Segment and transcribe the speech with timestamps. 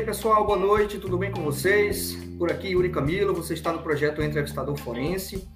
[0.00, 2.16] aí, pessoal, boa noite, tudo bem com vocês?
[2.38, 5.46] Por aqui, Yuri Camilo, você está no projeto Entrevistador Forense.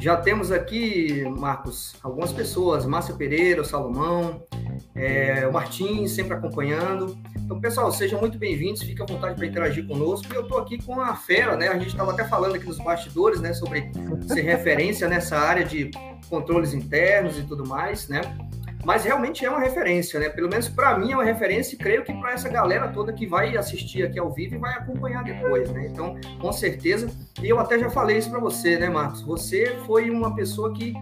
[0.00, 4.42] Já temos aqui, Marcos, algumas pessoas, Márcia Pereira, Salomão,
[4.92, 7.16] é, o sempre acompanhando.
[7.36, 10.26] Então, pessoal, sejam muito bem-vindos, fique à vontade para interagir conosco.
[10.32, 11.68] E eu estou aqui com a Fera, né?
[11.68, 13.92] A gente estava até falando aqui nos bastidores, né, sobre
[14.26, 15.92] ser referência nessa área de
[16.28, 18.20] controles internos e tudo mais, né?
[18.84, 20.28] Mas realmente é uma referência, né?
[20.28, 23.26] Pelo menos para mim é uma referência e creio que para essa galera toda que
[23.26, 25.88] vai assistir aqui ao vivo e vai acompanhar depois, né?
[25.90, 27.08] Então, com certeza,
[27.40, 29.22] e eu até já falei isso para você, né, Marcos?
[29.22, 30.94] Você foi uma pessoa que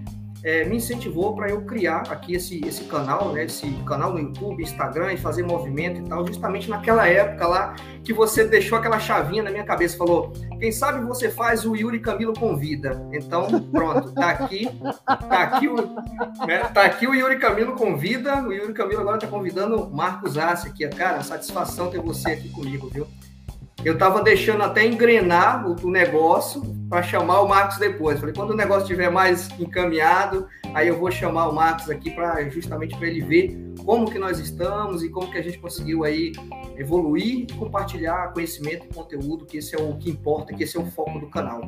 [0.42, 3.44] é, me incentivou para eu criar aqui esse, esse canal, né?
[3.44, 8.12] Esse canal no YouTube, Instagram e fazer movimento e tal, justamente naquela época lá que
[8.12, 12.32] você deixou aquela chavinha na minha cabeça, falou: quem sabe você faz o Yuri Camilo
[12.32, 13.06] convida.
[13.12, 14.68] Então, pronto, tá aqui,
[15.04, 15.76] tá aqui o,
[16.46, 18.42] né, tá aqui o Yuri Camilo convida.
[18.42, 20.88] O Yuri Camilo agora tá convidando o Marcos Assi aqui.
[20.88, 23.06] Cara, satisfação ter você aqui comigo, viu?
[23.82, 28.20] Eu estava deixando até engrenar o, o negócio para chamar o Marcos depois.
[28.20, 32.46] Falei, quando o negócio estiver mais encaminhado, aí eu vou chamar o Marcos aqui para
[32.50, 36.32] justamente para ele ver como que nós estamos e como que a gente conseguiu aí
[36.76, 40.80] evoluir e compartilhar conhecimento e conteúdo, que esse é o que importa, que esse é
[40.80, 41.62] o foco do canal.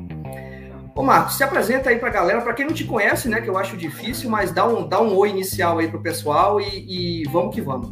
[0.95, 3.49] Ô Marcos, se apresenta aí para a galera, para quem não te conhece, né, que
[3.49, 7.23] eu acho difícil, mas dá um, dá um oi inicial aí para o pessoal e,
[7.23, 7.91] e vamos que vamos.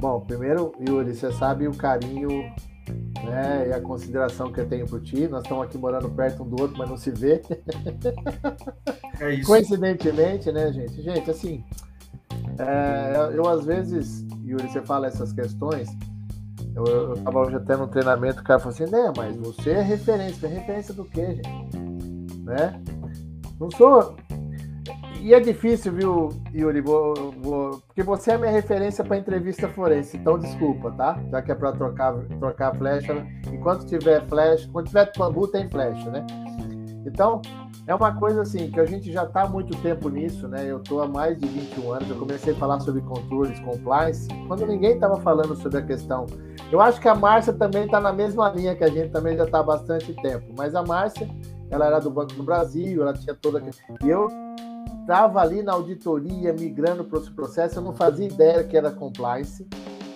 [0.00, 2.52] Bom, primeiro, Yuri, você sabe o carinho
[3.24, 3.68] né?
[3.68, 5.26] E a consideração que eu tenho por ti.
[5.28, 7.42] Nós estamos aqui morando perto um do outro, mas não se vê.
[9.18, 9.46] É isso.
[9.46, 11.00] Coincidentemente, né, gente?
[11.00, 11.64] Gente, assim,
[12.58, 15.88] é, eu às vezes, Yuri, você fala essas questões.
[16.74, 19.80] Eu, eu tava hoje até no treinamento, o cara falou assim, né, mas você é
[19.80, 20.46] referência.
[20.46, 21.78] É referência do quê, gente?
[22.44, 22.78] Né?
[23.58, 24.16] Não sou
[25.22, 26.80] e é difícil, viu, Yuri?
[26.80, 31.18] Vou, vou, porque você é minha referência para entrevista forense, então desculpa, tá?
[31.30, 33.26] Já que é para trocar, trocar flecha.
[33.52, 36.26] Enquanto tiver flecha, quando tiver bambu, tem flecha, né?
[37.06, 37.40] Então,
[37.86, 40.64] é uma coisa assim, que a gente já está há muito tempo nisso, né?
[40.68, 44.66] Eu estou há mais de 21 anos, eu comecei a falar sobre controles, compliance, quando
[44.66, 46.26] ninguém estava falando sobre a questão.
[46.72, 49.44] Eu acho que a Márcia também está na mesma linha que a gente também já
[49.44, 51.28] está há bastante tempo, mas a Márcia,
[51.70, 53.62] ela era do Banco do Brasil, ela tinha toda.
[54.02, 54.28] E eu
[55.06, 59.64] estava ali na auditoria, migrando para esse processo, eu não fazia ideia que era compliance.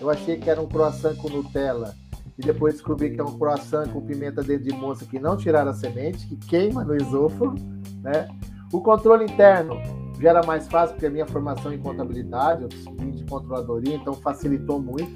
[0.01, 1.95] Eu achei que era um croissant com Nutella.
[2.37, 5.71] E depois descobri que é um croissant com pimenta dentro de moça que não tiraram
[5.71, 7.55] a semente, que queima no esôfago.
[8.03, 8.29] Né?
[8.73, 9.77] O controle interno
[10.21, 14.15] já era mais fácil, porque a minha formação em contabilidade, eu vim de controladoria, então
[14.15, 15.13] facilitou muito.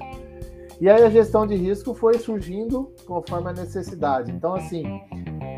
[0.79, 4.31] E aí a gestão de risco foi surgindo conforme a necessidade.
[4.31, 4.83] Então, assim,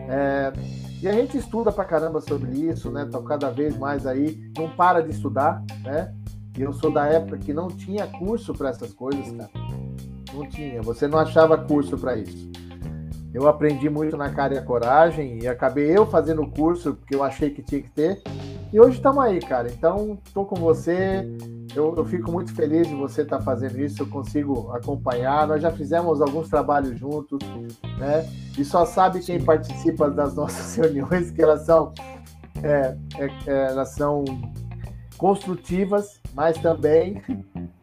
[0.10, 0.54] é,
[1.02, 3.06] e a gente estuda pra caramba sobre isso, né?
[3.06, 6.14] Tá cada vez mais aí, não para de estudar, né?
[6.58, 9.50] E eu sou da época que não tinha curso para essas coisas, cara.
[10.34, 12.50] Não tinha, você não achava curso para isso.
[13.34, 17.14] Eu aprendi muito na cara e a coragem e acabei eu fazendo o curso porque
[17.14, 18.22] eu achei que tinha que ter.
[18.72, 19.70] E hoje estamos aí, cara.
[19.72, 21.26] Então, tô com você.
[21.74, 24.02] Eu, eu fico muito feliz de você estar tá fazendo isso.
[24.02, 25.48] Eu consigo acompanhar.
[25.48, 27.40] Nós já fizemos alguns trabalhos juntos,
[27.98, 28.28] né?
[28.58, 31.94] E só sabe quem participa das nossas reuniões que elas são,
[32.62, 34.26] é, é, é, elas são
[35.18, 37.22] construtivas, mas também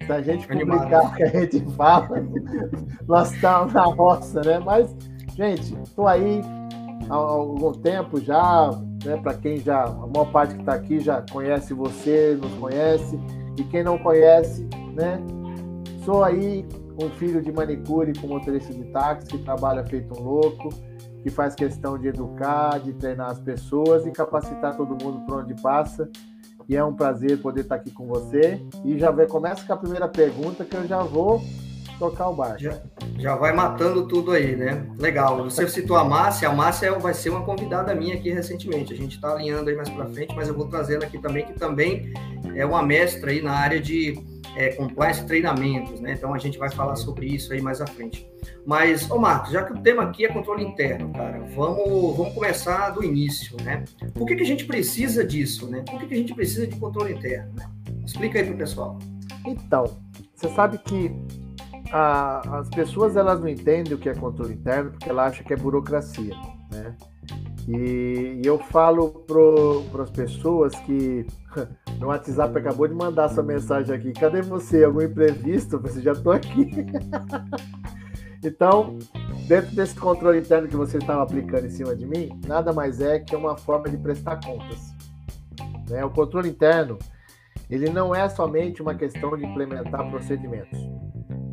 [0.04, 2.22] se a gente publicar o que a gente fala,
[3.08, 4.58] nós estamos na roça, né?
[4.58, 4.94] Mas,
[5.34, 6.42] gente, estou aí
[7.08, 8.70] há algum tempo já,
[9.04, 9.16] né?
[9.16, 13.18] Para quem já, a maior parte que está aqui já conhece você, nos conhece,
[13.58, 15.20] e quem não conhece, né?
[16.04, 16.66] Sou aí
[17.00, 20.68] um filho de manicure com motorista de táxi que trabalha feito um louco,
[21.22, 25.54] que faz questão de educar, de treinar as pessoas e capacitar todo mundo por onde
[25.60, 26.08] passa.
[26.68, 28.60] E é um prazer poder estar aqui com você.
[28.84, 31.42] E já começa com a primeira pergunta que eu já vou
[32.10, 32.58] tocar o barco.
[32.58, 32.80] Já,
[33.18, 34.86] já vai matando tudo aí, né?
[34.98, 35.44] Legal.
[35.44, 36.48] Você citou a Márcia.
[36.48, 38.92] A Márcia vai ser uma convidada minha aqui recentemente.
[38.92, 41.54] A gente está alinhando aí mais para frente, mas eu vou trazendo aqui também, que
[41.54, 42.12] também
[42.54, 44.18] é uma mestra aí na área de
[44.56, 46.12] é, compliance treinamentos, né?
[46.12, 48.28] Então a gente vai falar sobre isso aí mais à frente.
[48.66, 52.90] Mas, ô Marcos, já que o tema aqui é controle interno, cara, vamos, vamos começar
[52.90, 53.84] do início, né?
[54.12, 55.82] Por que, que a gente precisa disso, né?
[55.88, 57.68] Por que, que a gente precisa de controle interno, né?
[58.04, 58.98] Explica aí pro pessoal.
[59.46, 59.84] Então,
[60.34, 61.10] você sabe que
[61.96, 65.52] a, as pessoas elas não entendem o que é controle interno porque elas acham que
[65.52, 66.34] é burocracia,
[66.72, 66.96] né?
[67.68, 69.24] E, e eu falo
[69.92, 71.24] para as pessoas que
[72.00, 74.12] no WhatsApp acabou de mandar essa mensagem aqui.
[74.12, 74.82] Cadê você?
[74.82, 75.78] Algum imprevisto?
[75.78, 76.68] Você já estou aqui.
[78.42, 78.98] então,
[79.46, 83.20] dentro desse controle interno que você estava aplicando em cima de mim, nada mais é
[83.20, 84.92] que uma forma de prestar contas.
[85.88, 86.04] Né?
[86.04, 86.98] O controle interno,
[87.68, 90.78] ele não é somente uma questão de implementar procedimentos.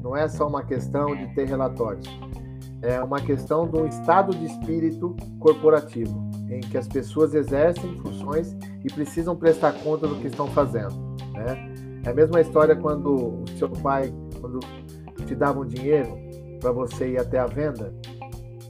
[0.03, 2.07] Não é só uma questão de ter relatórios
[2.81, 8.91] é uma questão do estado de espírito corporativo, em que as pessoas exercem funções e
[8.91, 10.93] precisam prestar conta do que estão fazendo.
[11.33, 12.01] Né?
[12.03, 14.59] É a mesma história quando o seu pai, quando
[15.25, 16.17] te dava um dinheiro
[16.59, 17.93] para você ir até a venda,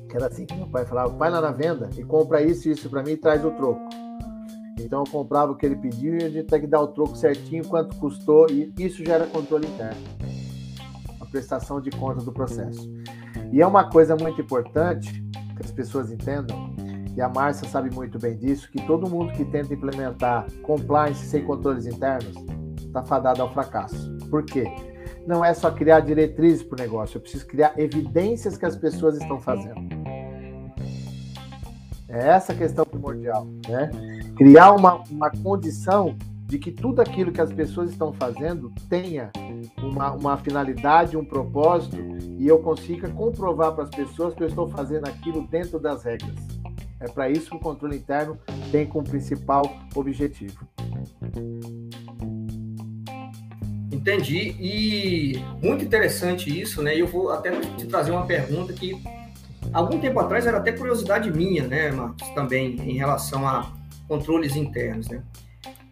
[0.09, 2.71] que era assim que meu pai falava, vai lá na venda e compra isso e
[2.71, 3.81] isso para mim e traz o troco.
[4.91, 7.15] Então eu comprava o que ele pediu e a gente tem que dar o troco
[7.15, 10.01] certinho, quanto custou, e isso já era controle interno.
[11.17, 12.91] A prestação de conta do processo.
[13.53, 15.23] E é uma coisa muito importante
[15.55, 16.75] que as pessoas entendam,
[17.15, 21.45] e a Márcia sabe muito bem disso, que todo mundo que tenta implementar compliance sem
[21.45, 22.35] controles internos
[22.77, 24.17] está fadado ao fracasso.
[24.29, 24.65] Por quê?
[25.25, 29.15] Não é só criar diretrizes para o negócio, eu preciso criar evidências que as pessoas
[29.15, 29.79] estão fazendo.
[32.09, 33.89] É essa a questão primordial, né?
[34.41, 36.17] Criar uma, uma condição
[36.47, 39.29] de que tudo aquilo que as pessoas estão fazendo tenha
[39.77, 41.97] uma, uma finalidade, um propósito,
[42.39, 46.33] e eu consiga comprovar para as pessoas que eu estou fazendo aquilo dentro das regras.
[46.99, 48.35] É para isso que o controle interno
[48.71, 49.61] tem como principal
[49.93, 50.67] objetivo.
[53.91, 54.55] Entendi.
[54.59, 56.99] E muito interessante isso, né?
[56.99, 58.99] Eu vou até te trazer uma pergunta que
[59.71, 63.79] algum tempo atrás era até curiosidade minha, né, Marcos, também em relação a
[64.11, 65.23] controles internos, né?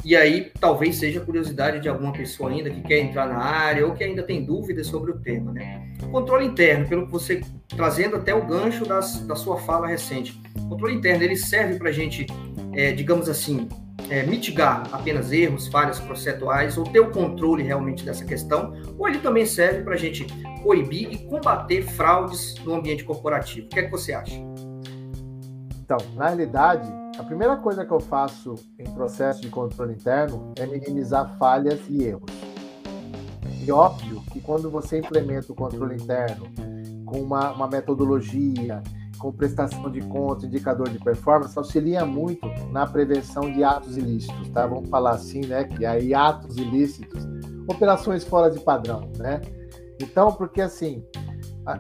[0.04, 3.94] E aí talvez seja curiosidade de alguma pessoa ainda que quer entrar na área ou
[3.94, 5.90] que ainda tem dúvidas sobre o tema, né?
[6.12, 7.40] Controle interno, pelo que você
[7.70, 10.38] trazendo até o gancho das, da sua fala recente,
[10.68, 12.26] controle interno ele serve para a gente,
[12.74, 13.70] é, digamos assim,
[14.10, 19.20] é, mitigar apenas erros, falhas processuais ou ter o controle realmente dessa questão, ou ele
[19.20, 20.28] também serve para a gente
[20.62, 23.68] coibir e combater fraudes no ambiente corporativo.
[23.68, 24.36] O que é que você acha?
[25.90, 26.88] Então, na realidade,
[27.18, 32.04] a primeira coisa que eu faço em processo de controle interno é minimizar falhas e
[32.04, 32.30] erros.
[33.66, 36.46] E óbvio que quando você implementa o controle interno
[37.08, 38.84] com uma, uma metodologia,
[39.18, 44.68] com prestação de conta, indicador de performance, auxilia muito na prevenção de atos ilícitos, tá?
[44.68, 45.64] Vamos falar assim, né?
[45.64, 47.28] Que aí atos ilícitos,
[47.68, 49.42] operações fora de padrão, né?
[50.00, 51.04] Então, porque assim,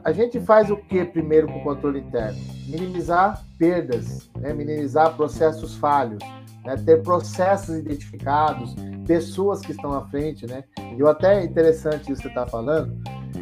[0.04, 2.38] a, gente faz o que primeiro com o controle interno?
[2.68, 4.54] Minimizar perdas, né?
[4.54, 6.20] minimizar processos falhos,
[6.66, 6.76] né?
[6.86, 8.76] ter processos identificados,
[9.08, 10.64] pessoas que estão à frente, né?
[10.98, 12.96] E até é interessante isso que você está falando,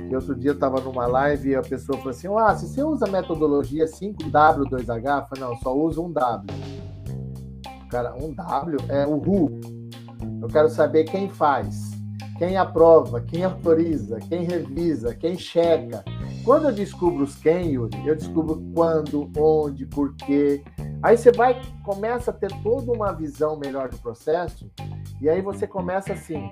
[0.10, 2.84] e outro dia eu estava numa live e a pessoa falou assim: Ah, se você
[2.84, 6.56] usa a metodologia 5W2H, eu falei, não, só uso um W.
[7.90, 9.60] Cara, um W é o RU.
[10.42, 11.92] Eu quero saber quem faz,
[12.38, 16.04] quem aprova, quem autoriza, quem revisa, quem checa.
[16.48, 20.64] Quando eu descubro os quem, Yuri, eu descubro quando, onde, por quê.
[21.04, 24.72] Aí você vai, começa a ter toda uma visão melhor do processo,
[25.20, 26.50] e aí você começa assim,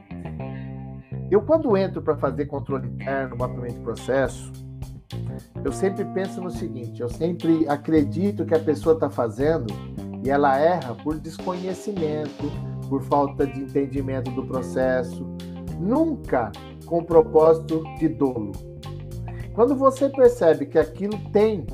[1.31, 4.51] eu, quando entro para fazer controle interno, mapeamento de processo,
[5.63, 9.73] eu sempre penso no seguinte: eu sempre acredito que a pessoa está fazendo
[10.25, 12.51] e ela erra por desconhecimento,
[12.89, 15.25] por falta de entendimento do processo,
[15.79, 16.51] nunca
[16.85, 18.74] com propósito de dolo.
[19.55, 21.65] Quando você percebe que aquilo tem,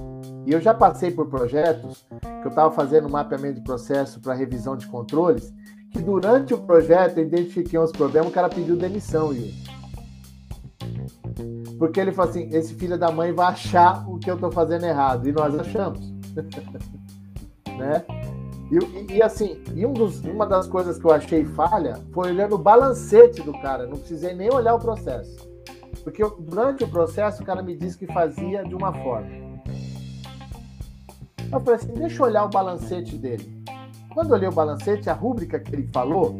[0.46, 4.78] e eu já passei por projetos que eu estava fazendo mapeamento de processo para revisão
[4.78, 5.52] de controles,
[5.92, 9.54] que durante o projeto eu identifiquei uns problemas, o cara pediu demissão, Yuri.
[11.80, 14.86] Porque ele falou assim: esse filho da mãe vai achar o que eu estou fazendo
[14.86, 15.28] errado.
[15.28, 16.14] E nós achamos.
[17.66, 18.06] né?
[18.72, 22.56] E, e, assim, e um dos, uma das coisas que eu achei falha foi olhando
[22.56, 23.88] o balancete do cara.
[23.88, 25.51] Não precisei nem olhar o processo.
[26.04, 29.30] Porque durante o processo o cara me disse que fazia de uma forma.
[31.52, 33.64] Eu falei assim: deixa eu olhar o balancete dele.
[34.14, 36.38] Quando eu olhei o balancete, a rúbrica que ele falou,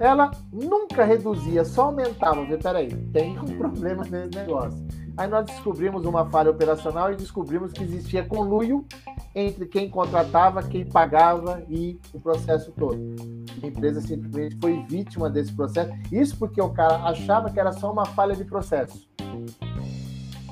[0.00, 2.40] ela nunca reduzia, só aumentava.
[2.40, 4.86] Eu falei, peraí, tem um problema nesse negócio.
[5.16, 8.86] Aí nós descobrimos uma falha operacional e descobrimos que existia conluio
[9.34, 13.16] entre quem contratava, quem pagava e o processo todo.
[13.62, 15.92] A empresa simplesmente foi vítima desse processo.
[16.12, 19.08] Isso porque o cara achava que era só uma falha de processo.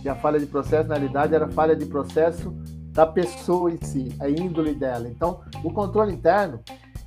[0.04, 2.54] E a falha de processo, na realidade, era falha de processo
[2.92, 5.08] da pessoa em si, a índole dela.
[5.08, 6.60] Então, o controle interno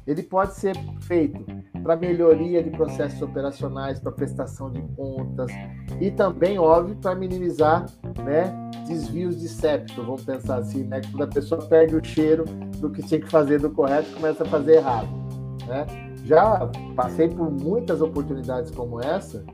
[0.09, 1.45] ele pode ser feito
[1.83, 5.51] para melhoria de processos operacionais, para prestação de contas
[6.01, 7.85] e também, óbvio, para minimizar
[8.23, 8.51] né,
[8.87, 11.01] desvios de septo, vamos pensar assim, né?
[11.11, 12.43] Quando a pessoa perde o cheiro
[12.79, 15.28] do que tinha que fazer do correto começa a fazer errado.
[15.69, 15.85] Né?
[16.25, 19.45] Já passei por muitas oportunidades como essa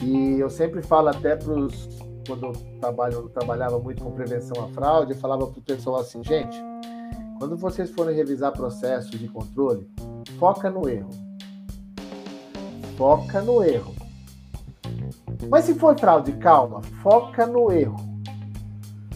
[0.00, 4.64] e eu sempre falo até para os quando eu, trabalho, eu trabalhava muito com prevenção
[4.64, 6.56] à fraude, eu falava para o pessoal assim, gente,
[7.40, 9.90] quando vocês forem revisar processos de controle,
[10.38, 11.10] foca no erro.
[12.96, 13.92] Foca no erro.
[15.48, 17.96] Mas se for fraude, calma, foca no erro.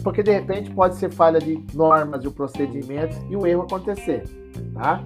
[0.03, 4.23] porque de repente pode ser falha de normas e procedimentos e o erro acontecer,
[4.73, 5.01] tá?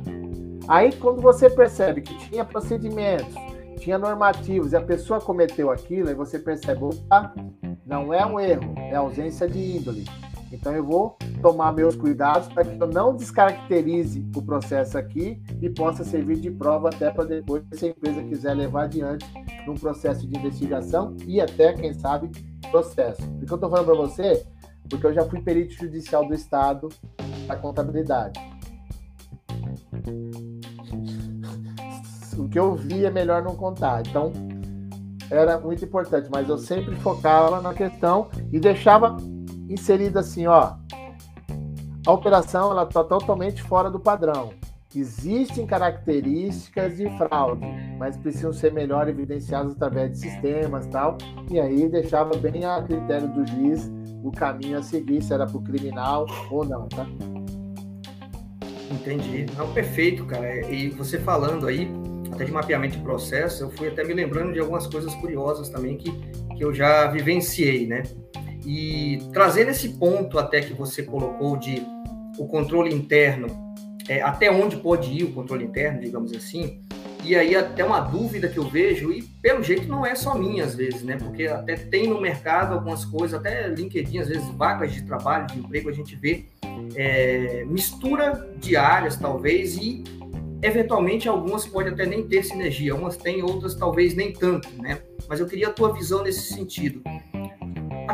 [0.70, 3.34] Aí quando você percebe que tinha procedimentos,
[3.80, 7.34] tinha normativos e a pessoa cometeu aquilo, aí você percebe, opa,
[7.88, 10.06] não é um erro, é ausência de índole.
[10.52, 15.72] Então eu vou tomar meus cuidados para que eu não descaracterize o processo aqui e
[15.72, 19.26] possa servir de prova até para depois, se a empresa quiser levar adiante
[19.66, 22.30] num processo de investigação e até, quem sabe,
[22.70, 23.22] processo.
[23.22, 24.46] Por que eu estou falando para você?
[24.88, 26.90] Porque eu já fui perito judicial do Estado
[27.48, 28.40] da contabilidade.
[32.38, 34.02] O que eu vi é melhor não contar.
[34.08, 34.32] Então,
[35.30, 39.18] era muito importante, mas eu sempre focava na questão e deixava
[39.70, 40.74] inserido assim, ó.
[42.06, 44.52] A operação ela está totalmente fora do padrão.
[44.96, 47.64] Existem características de fraude,
[48.00, 51.16] mas precisam ser melhor evidenciadas através de sistemas tal.
[51.52, 53.92] E aí deixava bem a critério do juiz
[54.24, 57.06] o caminho a seguir, se era para o criminal ou não, tá?
[58.92, 59.46] Entendi.
[59.56, 60.70] Não, perfeito, cara.
[60.72, 61.88] E você falando aí,
[62.32, 65.98] até de mapeamento de processo, eu fui até me lembrando de algumas coisas curiosas também
[65.98, 66.12] que,
[66.58, 68.04] que eu já vivenciei, né?
[68.66, 71.82] E trazendo esse ponto até que você colocou de
[72.38, 73.48] o controle interno,
[74.08, 76.82] é, até onde pode ir o controle interno, digamos assim,
[77.24, 80.64] e aí até uma dúvida que eu vejo, e pelo jeito não é só minha
[80.64, 81.18] às vezes, né?
[81.18, 85.60] Porque até tem no mercado algumas coisas, até LinkedIn, às vezes vagas de trabalho, de
[85.60, 86.46] emprego, a gente vê
[86.96, 90.04] é, mistura de áreas, talvez, e
[90.62, 95.02] eventualmente algumas podem até nem ter sinergia, umas têm, outras talvez nem tanto, né?
[95.28, 97.02] Mas eu queria a tua visão nesse sentido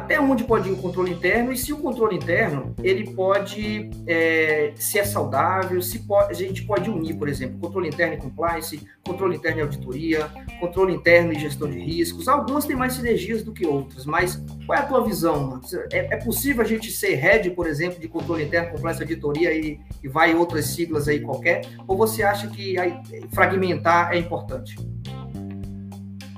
[0.06, 4.72] até onde pode ir o controle interno e se o controle interno ele pode é,
[4.76, 8.88] se é saudável, se pode, a gente pode unir, por exemplo, controle interno e compliance,
[9.04, 12.28] controle interno e auditoria, controle interno e gestão de riscos.
[12.28, 14.36] Algumas têm mais sinergias do que outras, mas
[14.68, 15.60] qual é a tua visão?
[15.92, 19.80] É, é possível a gente ser head, por exemplo, de controle interno, compliance, auditoria e,
[20.04, 21.66] e vai outras siglas aí qualquer?
[21.88, 22.96] Ou você acha que aí,
[23.34, 24.76] fragmentar é importante?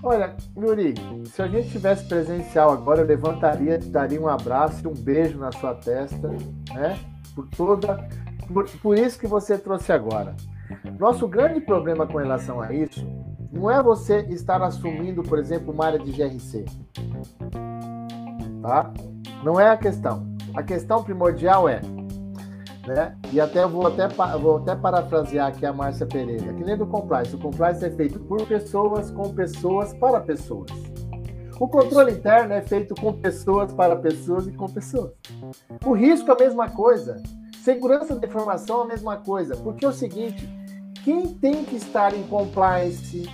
[0.04, 0.94] Olha, Yuri,
[1.26, 5.38] se a gente tivesse presencial agora, eu levantaria, te daria um abraço e um beijo
[5.40, 6.30] na sua testa,
[6.74, 7.00] né?
[7.34, 8.08] Por toda.
[8.48, 10.36] Por, por isso que você trouxe agora.
[11.00, 13.06] Nosso grande problema com relação a isso
[13.52, 16.66] não é você estar assumindo, por exemplo, uma área de GRC.
[18.62, 18.94] Tá?
[19.44, 20.28] Não é a questão.
[20.56, 21.82] A questão primordial é
[22.88, 23.16] né?
[23.32, 27.36] E até vou até vou até parafrasear aqui a Márcia Pereira, que nem do compliance.
[27.36, 30.72] O compliance é feito por pessoas, com pessoas, para pessoas.
[31.60, 35.12] O controle interno é feito com pessoas, para pessoas e com pessoas.
[35.84, 37.22] O risco é a mesma coisa.
[37.64, 39.56] Segurança da informação é a mesma coisa.
[39.58, 40.48] Porque é o seguinte,
[41.04, 43.28] quem tem que estar em compliance,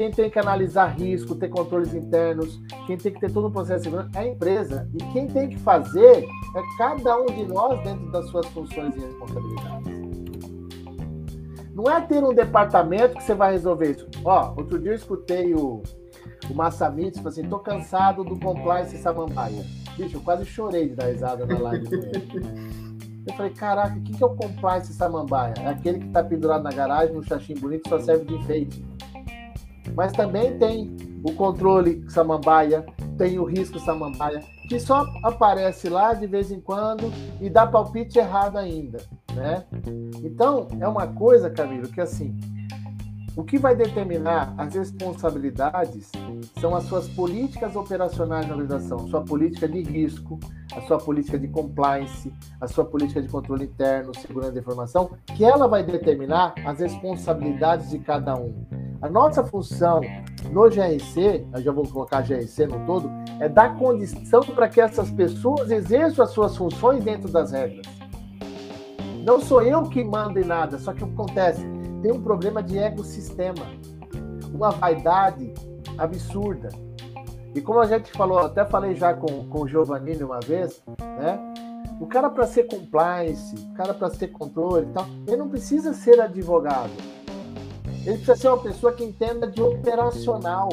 [0.00, 3.80] quem tem que analisar risco, ter controles internos, quem tem que ter todo o processo
[3.80, 4.88] de segurança é a empresa.
[4.94, 9.00] E quem tem que fazer é cada um de nós dentro das suas funções e
[9.00, 10.00] responsabilidades.
[11.74, 14.08] Não é ter um departamento que você vai resolver isso.
[14.24, 15.82] Ó, outro dia eu escutei o,
[16.48, 19.66] o Massamitz falou assim: tô cansado do compliance Samambaia.
[19.98, 21.86] Bicho, eu quase chorei de dar risada na live.
[23.28, 25.52] Eu falei, caraca, o que, que é o compliance Samambaia?
[25.58, 28.82] É aquele que está pendurado na garagem, no xaxim bonito, só serve de enfeite.
[29.94, 32.84] Mas também tem o controle samambaia,
[33.18, 38.18] tem o risco samambaia, que só aparece lá de vez em quando e dá palpite
[38.18, 38.98] errado ainda,
[39.34, 39.64] né?
[40.22, 42.38] Então, é uma coisa, Camilo, que assim,
[43.36, 46.10] o que vai determinar as responsabilidades
[46.60, 50.38] são as suas políticas operacionais na organização, sua política de risco,
[50.76, 55.44] a sua política de compliance, a sua política de controle interno, segurança da informação, que
[55.44, 58.66] ela vai determinar as responsabilidades de cada um.
[59.02, 60.02] A nossa função
[60.52, 65.10] no GRC, eu já vou colocar GRC no todo, é dar condição para que essas
[65.10, 67.86] pessoas exerçam as suas funções dentro das regras.
[69.24, 71.62] Não sou eu que mando em nada, só que o que acontece?
[72.02, 73.66] Tem um problema de ecossistema,
[74.52, 75.54] uma vaidade
[75.96, 76.68] absurda.
[77.54, 81.38] E como a gente falou, até falei já com, com o Giovannini uma vez, né?
[81.98, 85.94] O cara para ser compliance, o cara para ser controle e tal, ele não precisa
[85.94, 87.09] ser advogado
[88.04, 90.68] ele precisa ser uma pessoa que entenda de operacional.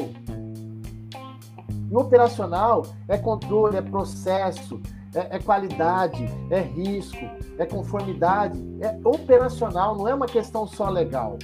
[1.90, 4.80] E operacional é controle, é processo,
[5.14, 7.24] é, é, qualidade, é risco,
[7.58, 11.38] é conformidade, é operacional, não é uma questão só legal.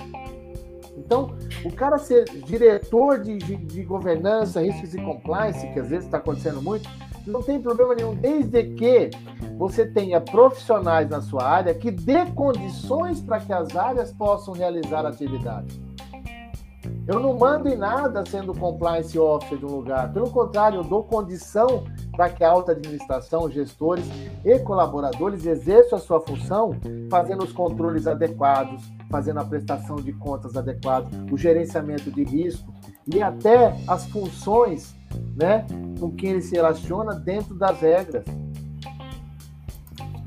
[0.96, 6.04] Então, o cara ser diretor de, de, de governança, riscos e compliance, que às vezes
[6.04, 6.88] está acontecendo muito,
[7.26, 9.10] não tem problema nenhum, desde que
[9.56, 15.06] você tenha profissionais na sua área que dê condições para que as áreas possam realizar
[15.06, 15.82] atividade.
[17.06, 20.10] Eu não mando em nada sendo compliance officer de um lugar.
[20.12, 24.04] Pelo contrário, eu dou condição para que a alta administração, gestores
[24.44, 26.72] e colaboradores exerçam a sua função
[27.10, 32.72] fazendo os controles adequados, fazendo a prestação de contas adequada, o gerenciamento de risco
[33.06, 34.94] e até as funções
[35.36, 35.66] né,
[35.98, 38.24] com quem ele se relaciona dentro das regras.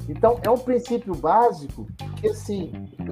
[0.09, 2.71] Então, é um princípio básico que, assim,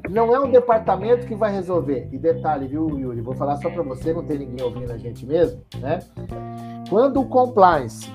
[0.10, 2.08] não é um departamento que vai resolver.
[2.12, 3.22] E detalhe, viu, Yuri?
[3.22, 6.00] Vou falar só para você, não tem ninguém ouvindo a gente mesmo, né?
[6.89, 8.10] Quando o compliance,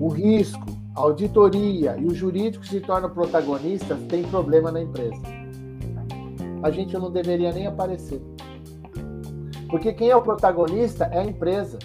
[0.00, 5.22] o risco, a auditoria e o jurídico se tornam protagonistas, tem problema na empresa.
[6.60, 8.20] A gente não deveria nem aparecer.
[9.70, 11.78] Porque quem é o protagonista é a empresa.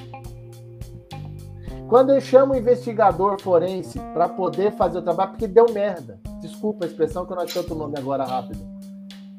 [1.87, 6.19] Quando eu chamo o investigador forense para poder fazer o trabalho, porque deu merda.
[6.41, 8.59] Desculpa a expressão que eu não achei outro nome agora rápido.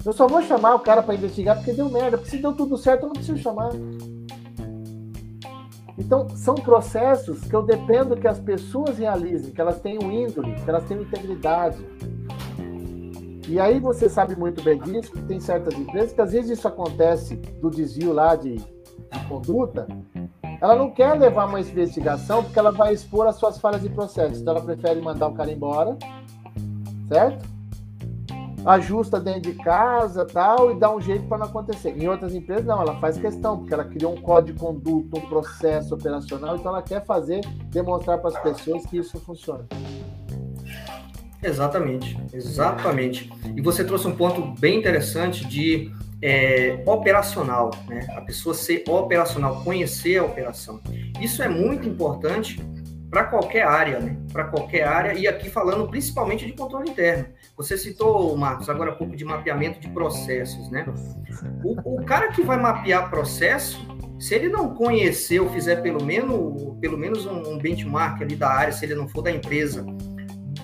[0.04, 2.18] Eu só vou chamar o cara para investigar porque deu merda.
[2.18, 3.70] Porque se deu tudo certo, eu não preciso chamar.
[5.96, 10.68] Então, são processos que eu dependo que as pessoas realizem, que elas tenham índole, que
[10.68, 11.78] elas tenham integridade.
[13.48, 16.66] E aí você sabe muito bem disso, que tem certas empresas que às vezes isso
[16.66, 18.56] acontece do desvio lá de,
[19.18, 19.86] de conduta,
[20.60, 24.40] ela não quer levar uma investigação porque ela vai expor as suas falhas de processo.
[24.40, 25.96] Então ela prefere mandar o cara embora,
[27.08, 27.54] certo?
[28.64, 31.90] Ajusta dentro de casa tal e dá um jeito para não acontecer.
[31.90, 35.28] Em outras empresas, não, ela faz questão, porque ela criou um código de conduta, um
[35.28, 39.66] processo operacional, então ela quer fazer, demonstrar para as pessoas que isso funciona.
[41.42, 43.30] Exatamente, exatamente.
[43.54, 45.92] E você trouxe um ponto bem interessante de
[46.24, 48.06] é, operacional, né?
[48.16, 50.80] A pessoa ser operacional, conhecer a operação.
[51.20, 52.64] Isso é muito importante
[53.10, 54.16] para qualquer área, né?
[54.32, 57.26] Para qualquer área, e aqui falando principalmente de controle interno.
[57.58, 60.86] Você citou, Marcos, agora há pouco de mapeamento de processos, né?
[61.62, 63.86] O, o cara que vai mapear processo,
[64.18, 68.72] se ele não conhecer ou fizer pelo menos, pelo menos um, benchmark ali da área,
[68.72, 69.84] se ele não for da empresa,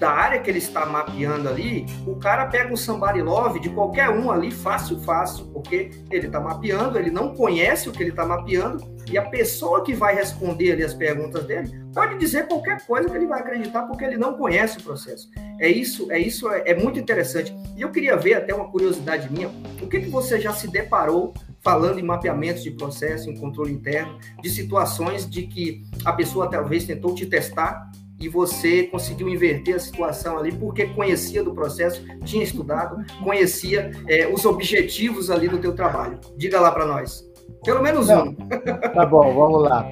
[0.00, 4.08] da área que ele está mapeando ali, o cara pega um somebody love de qualquer
[4.08, 8.24] um ali, fácil, fácil, porque ele está mapeando, ele não conhece o que ele está
[8.24, 13.10] mapeando, e a pessoa que vai responder ali as perguntas dele pode dizer qualquer coisa
[13.10, 15.28] que ele vai acreditar, porque ele não conhece o processo.
[15.58, 17.54] É isso, é isso, é, é muito interessante.
[17.76, 19.48] E eu queria ver até uma curiosidade minha,
[19.82, 24.18] o que, que você já se deparou falando em mapeamento de processo, em controle interno,
[24.40, 29.78] de situações de que a pessoa talvez tentou te testar e você conseguiu inverter a
[29.78, 35.74] situação ali porque conhecia do processo, tinha estudado, conhecia é, os objetivos ali do teu
[35.74, 36.20] trabalho.
[36.36, 37.26] Diga lá para nós.
[37.64, 38.36] Pelo menos Não, um.
[38.94, 39.86] Tá bom, vamos lá.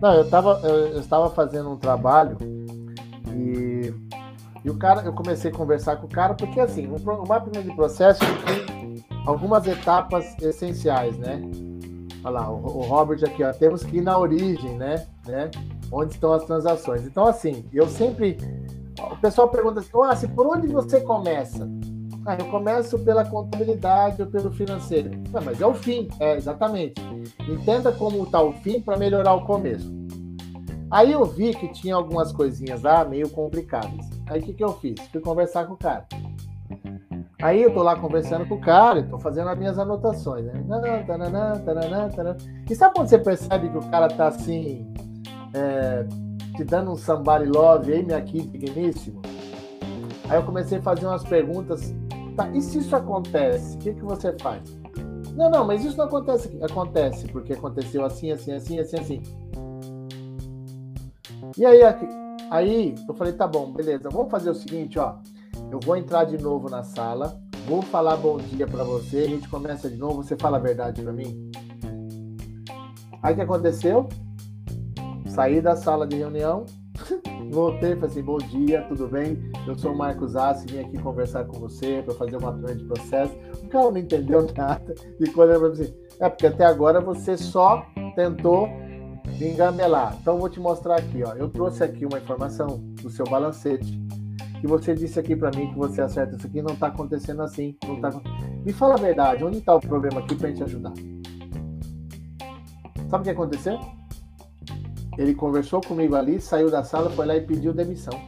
[0.00, 2.36] Não, eu, tava, eu, eu estava fazendo um trabalho
[3.34, 3.92] e,
[4.64, 7.68] e o cara, eu comecei a conversar com o cara porque assim, o, o mapeamento
[7.68, 11.40] de processo tem algumas etapas essenciais, né?
[12.22, 15.06] Olha lá, o, o Robert aqui, ó, temos que ir na origem, né?
[15.26, 15.50] né?
[15.90, 17.04] Onde estão as transações.
[17.04, 18.36] Então, assim, eu sempre.
[19.12, 21.68] O pessoal pergunta assim: ah, por onde você começa?
[22.26, 25.10] Ah, eu começo pela contabilidade ou pelo financeiro.
[25.32, 27.00] Não, mas é o fim, é exatamente.
[27.48, 29.90] Entenda como está o fim para melhorar o começo.
[30.90, 34.06] Aí eu vi que tinha algumas coisinhas lá meio complicadas.
[34.26, 35.00] Aí o que, que eu fiz?
[35.10, 36.06] Fui conversar com o cara.
[37.40, 40.62] Aí eu tô lá conversando com o cara, tô fazendo as minhas anotações, né?
[42.68, 44.92] E sabe quando você percebe que o cara tá assim,
[45.54, 46.06] é,
[46.56, 49.20] te dando um somebody love aí, minha kid digníssimo.
[50.28, 51.94] Aí eu comecei a fazer umas perguntas.
[52.36, 54.62] Tá, e se isso acontece, o que, que você faz?
[55.34, 56.56] Não, não, mas isso não acontece.
[56.62, 59.22] Acontece, porque aconteceu assim, assim, assim, assim, assim.
[61.58, 61.80] E aí,
[62.50, 65.16] aí eu falei, tá bom, beleza, vamos fazer o seguinte, ó.
[65.70, 69.48] Eu vou entrar de novo na sala, vou falar bom dia para você, a gente
[69.48, 71.50] começa de novo, você fala a verdade para mim.
[73.22, 74.08] Aí o que aconteceu?
[75.30, 76.66] Saí da sala de reunião,
[77.52, 79.38] voltei e falei assim: bom dia, tudo bem?
[79.64, 82.84] Eu sou o Marcos Assi, vim aqui conversar com você para fazer uma turma de
[82.84, 83.32] processo.
[83.62, 84.92] O cara não entendeu nada.
[85.20, 88.66] E quando eu falei assim: é porque até agora você só tentou
[89.38, 90.16] me engamelar.
[90.20, 91.32] Então vou te mostrar aqui, ó.
[91.34, 94.00] Eu trouxe aqui uma informação do seu balancete.
[94.60, 97.76] Que você disse aqui para mim que você acerta isso aqui, não está acontecendo assim.
[97.86, 98.10] Não tá...
[98.64, 100.92] Me fala a verdade, onde está o problema aqui para gente ajudar?
[103.08, 103.78] Sabe o que aconteceu?
[105.20, 108.18] Ele conversou comigo ali, saiu da sala, foi lá e pediu demissão.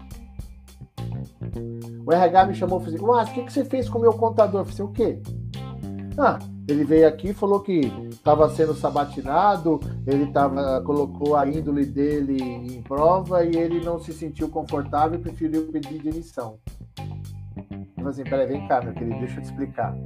[2.05, 4.03] O RH me chamou e falou assim: Mas o que, que você fez com o
[4.03, 4.61] meu contador?
[4.61, 5.23] Eu falei assim, o quê?
[6.19, 11.87] Ah, ele veio aqui e falou que estava sendo sabatinado, ele tava, colocou a índole
[11.87, 16.59] dele em prova e ele não se sentiu confortável e preferiu pedir demissão.
[16.99, 19.97] Eu falei assim: peraí, vem cá, meu querido, deixa eu te explicar.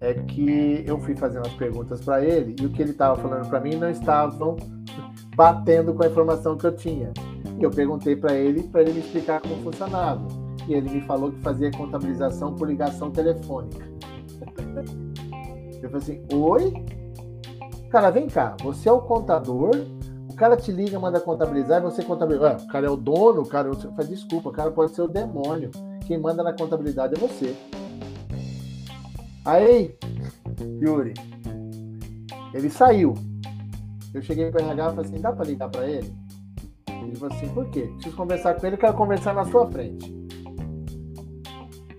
[0.00, 3.48] É que eu fui fazendo as perguntas para ele e o que ele estava falando
[3.48, 4.56] para mim não estavam
[5.34, 7.12] batendo com a informação que eu tinha.
[7.60, 10.26] Eu perguntei para ele para ele me explicar como funcionava.
[10.68, 13.88] E ele me falou que fazia contabilização por ligação telefônica.
[15.82, 16.72] Eu falei assim: Oi?
[17.90, 19.70] Cara, vem cá, você é o contador,
[20.28, 22.58] o cara te liga, manda contabilizar e você contabiliza.
[22.62, 23.74] o cara é o dono, o cara.
[23.74, 25.70] Falei, desculpa, o cara pode ser o demônio.
[26.06, 27.56] Quem manda na contabilidade é você.
[29.44, 29.96] Aí,
[30.82, 31.14] Yuri,
[32.54, 33.14] ele saiu.
[34.12, 36.12] Eu cheguei para o RH e falei assim: dá para ligar para ele?
[36.88, 37.82] Ele falou assim: por quê?
[37.94, 40.14] Preciso conversar com ele, quero conversar na sua frente.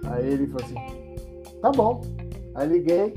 [0.06, 2.02] Aí ele falou assim: tá bom.
[2.56, 3.14] Aí liguei.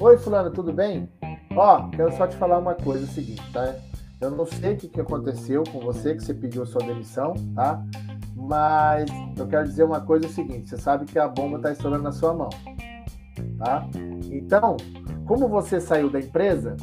[0.00, 1.08] Oi, Fulano, tudo bem?
[1.54, 3.74] Ó, quero só te falar uma coisa: é o seguinte, tá?
[4.20, 7.82] Eu não sei o que, que aconteceu com você, que você pediu sua demissão, tá?
[8.36, 11.72] Mas eu quero dizer uma coisa: é o seguinte: você sabe que a bomba está
[11.72, 12.50] estourando na sua mão,
[13.58, 13.88] tá?
[14.30, 14.76] Então,
[15.26, 16.76] como você saiu da empresa,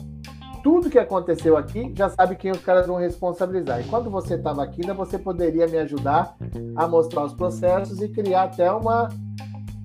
[0.63, 3.79] tudo que aconteceu aqui, já sabe quem os caras vão responsabilizar.
[3.79, 6.35] E quando você estava aqui, ainda você poderia me ajudar
[6.75, 9.09] a mostrar os processos e criar até uma,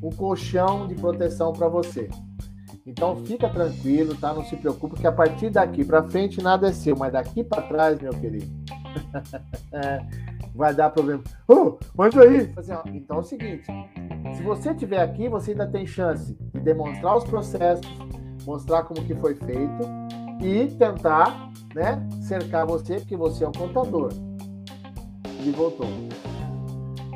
[0.02, 2.08] um colchão de proteção para você.
[2.84, 4.34] Então fica tranquilo, tá?
[4.34, 7.62] Não se preocupe, que a partir daqui para frente nada é seu, mas daqui para
[7.62, 8.50] trás, meu querido,
[10.54, 11.22] vai dar problema.
[11.48, 13.64] Oh, aí, assim, então é o seguinte:
[14.34, 17.86] se você estiver aqui, você ainda tem chance de demonstrar os processos,
[18.44, 19.82] mostrar como que foi feito
[20.40, 24.12] e tentar né, cercar você, porque você é um contador.
[25.40, 25.86] Ele voltou.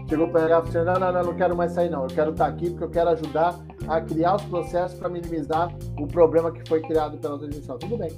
[0.09, 2.09] Chegou para RH e falou assim, não, não, não, não quero mais sair não, eu
[2.09, 6.53] quero estar aqui porque eu quero ajudar a criar os processos para minimizar o problema
[6.53, 7.77] que foi criado pela transmissão.
[7.79, 8.11] Tudo bem.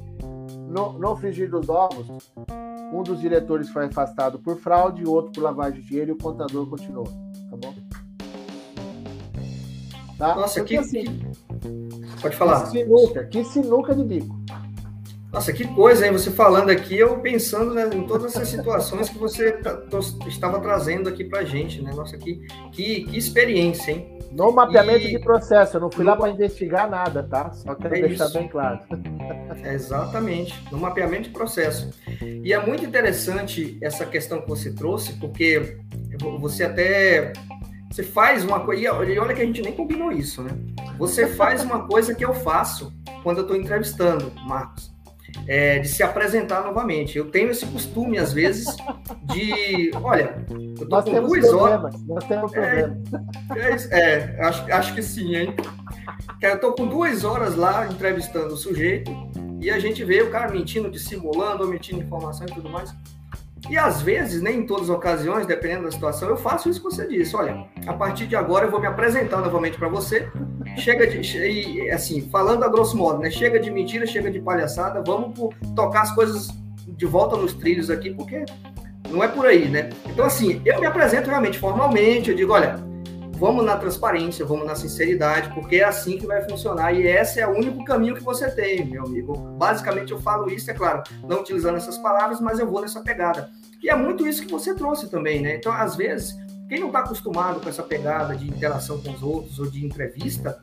[0.68, 2.06] No, no frigir dos ovos,
[2.92, 6.18] um dos diretores foi afastado por fraude, o outro por lavagem de dinheiro e o
[6.18, 7.06] contador continuou.
[7.50, 7.74] Tá bom?
[10.16, 10.34] Tá?
[10.34, 11.04] Nossa, Porque, que, assim,
[12.20, 12.62] Pode falar.
[12.64, 14.37] Que sinuca, que sinuca de bico.
[15.32, 16.12] Nossa, que coisa, hein?
[16.12, 19.60] Você falando aqui, eu pensando né, em todas essas situações que você
[20.26, 21.92] estava trazendo aqui para gente, né?
[21.94, 24.18] Nossa, que, que, que experiência, hein?
[24.32, 25.10] No mapeamento e...
[25.10, 26.10] de processo, eu não fui no...
[26.10, 27.52] lá para investigar nada, tá?
[27.52, 28.38] Só quero é deixar isso.
[28.38, 28.80] bem claro.
[29.64, 31.90] Exatamente, no mapeamento de processo.
[32.22, 35.78] E é muito interessante essa questão que você trouxe, porque
[36.40, 37.34] você até
[37.90, 40.50] você faz uma coisa, e olha que a gente nem combinou isso, né?
[40.98, 44.97] Você faz uma coisa que eu faço quando eu estou entrevistando, Marcos
[45.48, 47.16] é, de se apresentar novamente.
[47.16, 48.76] Eu tenho esse costume, às vezes,
[49.24, 49.90] de.
[50.02, 51.94] Olha, eu tô nós com duas horas.
[52.06, 53.02] Nós temos problema.
[53.56, 55.56] É, é, é, acho, acho que sim, hein?
[56.42, 59.10] Eu tô com duas horas lá entrevistando o sujeito
[59.60, 62.94] e a gente vê o cara mentindo, dissimulando, omitindo informação e tudo mais.
[63.68, 66.84] E às vezes, nem em todas as ocasiões, dependendo da situação, eu faço isso que
[66.84, 67.34] você disse.
[67.34, 70.28] Olha, a partir de agora eu vou me apresentar novamente para você.
[70.76, 73.30] Chega de, e, assim, falando a grosso modo, né?
[73.30, 75.02] Chega de mentira, chega de palhaçada.
[75.04, 75.38] Vamos
[75.74, 76.48] tocar as coisas
[76.86, 78.44] de volta nos trilhos aqui, porque
[79.10, 79.90] não é por aí, né?
[80.06, 82.30] Então, assim, eu me apresento realmente formalmente.
[82.30, 82.76] Eu digo, olha,
[83.38, 87.46] vamos na transparência, vamos na sinceridade, porque é assim que vai funcionar e esse é
[87.46, 89.32] o único caminho que você tem, meu amigo.
[89.56, 93.50] Basicamente eu falo isso, é claro, não utilizando essas palavras, mas eu vou nessa pegada.
[93.80, 95.54] E é muito isso que você trouxe também, né?
[95.54, 96.36] Então, às vezes,
[96.68, 100.60] quem não está acostumado com essa pegada de interação com os outros ou de entrevista,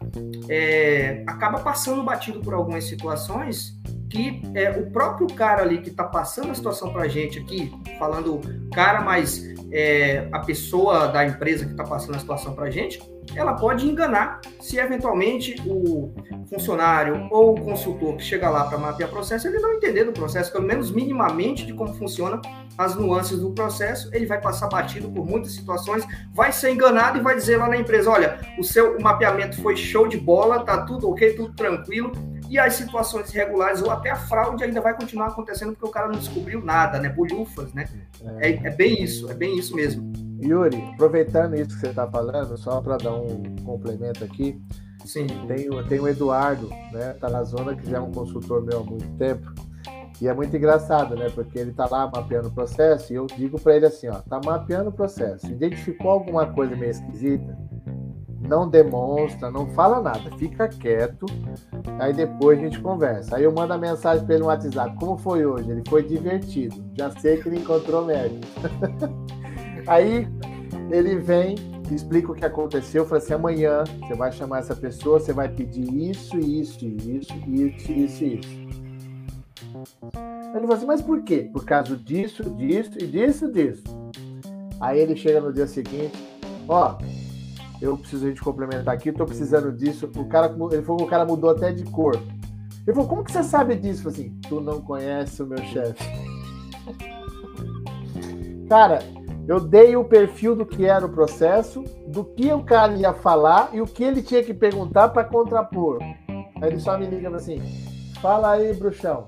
[0.47, 3.75] é, acaba passando batido por algumas situações
[4.09, 7.73] que é, o próprio cara ali que está passando a situação para a gente aqui,
[7.97, 8.39] falando
[8.71, 13.01] cara, mas é, a pessoa da empresa que está passando a situação para a gente,
[13.33, 16.13] ela pode enganar se eventualmente o
[16.49, 20.11] funcionário ou o consultor que chega lá para mapear o processo, ele não entender do
[20.11, 22.41] processo, pelo menos minimamente de como funciona
[22.77, 27.21] as nuances do processo, ele vai passar batido por muitas situações, vai ser enganado e
[27.21, 31.09] vai dizer lá na empresa, olha, o seu mapeamento foi show de bola, tá tudo
[31.09, 32.11] ok, tudo tranquilo,
[32.49, 36.07] e as situações irregulares ou até a fraude ainda vai continuar acontecendo porque o cara
[36.07, 37.09] não descobriu nada, né?
[37.09, 37.87] Bolhufas, né?
[38.39, 40.24] É, é bem isso, é bem isso mesmo.
[40.41, 44.61] Yuri, aproveitando isso que você está falando, só para dar um complemento aqui,
[45.05, 45.27] Sim.
[45.47, 47.15] Tem, tem o Eduardo, né?
[47.19, 49.53] Tá na zona, que já é um consultor meu há muito tempo.
[50.19, 51.29] E é muito engraçado, né?
[51.29, 54.39] Porque ele tá lá mapeando o processo e eu digo para ele assim, ó, tá
[54.43, 55.45] mapeando o processo.
[55.47, 57.57] Identificou alguma coisa meio esquisita?
[58.47, 61.25] Não demonstra, não fala nada, fica quieto.
[61.99, 63.35] Aí depois a gente conversa.
[63.35, 64.95] Aí eu mando a mensagem para ele no WhatsApp.
[64.97, 65.69] Como foi hoje?
[65.69, 66.83] Ele foi divertido.
[66.93, 68.45] Já sei que ele encontrou médico.
[69.87, 70.27] Aí
[70.89, 71.55] ele vem,
[71.91, 76.09] explica o que aconteceu, fala assim: amanhã você vai chamar essa pessoa, você vai pedir
[76.09, 78.65] isso, isso, isso, isso, isso, isso.
[80.55, 81.49] Ele falou assim, mas por quê?
[81.51, 83.83] Por causa disso, disso e disso, disso.
[84.79, 86.13] Aí ele chega no dia seguinte,
[86.67, 86.97] ó,
[87.81, 90.09] eu preciso gente complementar aqui, estou precisando disso.
[90.15, 92.15] O cara, ele falou que o cara mudou até de cor.
[92.85, 94.07] Ele falou, como que você sabe disso?
[94.07, 96.03] assim, tu não conhece o meu chefe.
[98.69, 98.99] Cara,
[99.47, 103.69] eu dei o perfil do que era o processo, do que o cara ia falar
[103.73, 105.99] e o que ele tinha que perguntar para contrapor.
[106.01, 107.61] Aí ele só me liga assim:
[108.21, 109.25] fala aí, bruxão.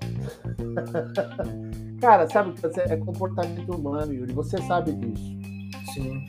[2.02, 4.34] cara, sabe que é comportamento humano, Yuri.
[4.34, 5.38] Você sabe disso.
[5.94, 6.26] Sim.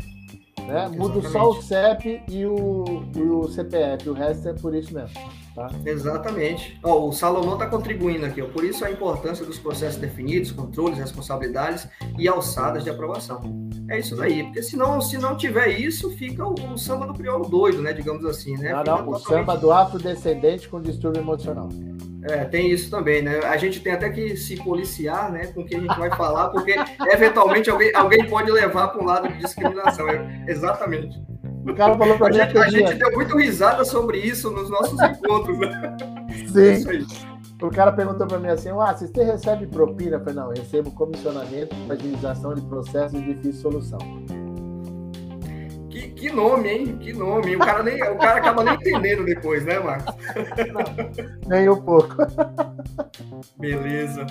[0.67, 0.87] Né?
[0.89, 5.19] Muda só o CEP e o, o CPF, o resto é por isso mesmo.
[5.59, 5.69] Tá?
[5.85, 6.79] Exatamente.
[6.85, 10.99] Ó, o Salomão está contribuindo aqui, ó, por isso a importância dos processos definidos, controles,
[10.99, 13.69] responsabilidades e alçadas de aprovação.
[13.91, 17.49] É isso daí, porque senão, se não tiver isso, fica o, o samba do crioulo
[17.49, 17.93] doido, né?
[17.93, 18.73] Digamos assim, né?
[18.73, 21.69] Não, não, o samba do afrodescendente com distúrbio emocional.
[22.23, 23.39] É, tem isso também, né?
[23.41, 26.49] A gente tem até que se policiar, né, com o que a gente vai falar,
[26.51, 26.75] porque
[27.13, 30.09] eventualmente alguém, alguém pode levar para um lado de discriminação.
[30.09, 31.21] É, exatamente.
[31.69, 34.99] O cara falou pra a gente, a gente deu muito risada sobre isso nos nossos
[35.01, 35.97] encontros, né?
[36.47, 37.05] Sim.
[37.63, 37.65] É.
[37.65, 40.17] O cara perguntou para mim assim: ah, você recebe propina?
[40.17, 43.99] Eu falei, não, eu recebo comissionamento para agilização de processo de difícil solução.
[46.19, 46.99] Que, nome, hein?
[46.99, 47.55] Que nome.
[47.55, 50.15] O cara, nem, o cara acaba nem entendendo depois, né, Marcos?
[50.73, 52.17] Não, nem um pouco.
[53.57, 54.27] Beleza.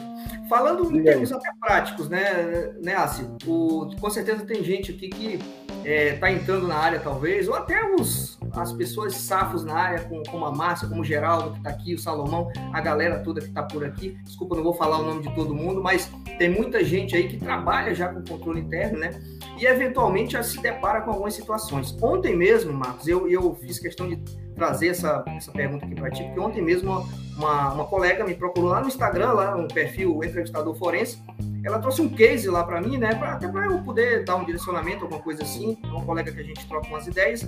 [0.50, 3.26] Falando em termos até práticos, né, né Assi?
[3.46, 7.56] O, com certeza tem gente aqui que está é, tá entrando na área, talvez, ou
[7.56, 11.58] até os, as pessoas safos na área, como, como a Márcia, como o Geraldo, que
[11.58, 14.18] está aqui, o Salomão, a galera toda que está por aqui.
[14.24, 17.38] Desculpa, não vou falar o nome de todo mundo, mas tem muita gente aí que
[17.38, 19.22] trabalha já com controle interno, né?
[19.58, 21.96] E eventualmente já se depara com algumas situações.
[22.02, 24.18] Ontem mesmo, Marcos, eu, eu fiz questão de
[24.58, 28.72] trazer essa, essa pergunta aqui para ti, porque ontem mesmo uma, uma colega me procurou
[28.72, 31.22] lá no Instagram, lá no perfil Entrevistador Forense,
[31.64, 34.44] ela trouxe um case lá para mim, né, pra, até para eu poder dar um
[34.44, 37.48] direcionamento, alguma coisa assim, uma colega que a gente troca umas ideias,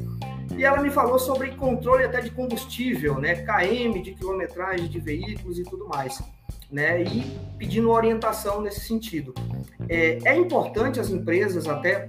[0.56, 5.58] e ela me falou sobre controle até de combustível, né, KM, de quilometragem de veículos
[5.58, 6.22] e tudo mais,
[6.72, 7.22] né, e
[7.58, 9.34] pedindo orientação nesse sentido.
[9.88, 12.08] É, é importante as empresas até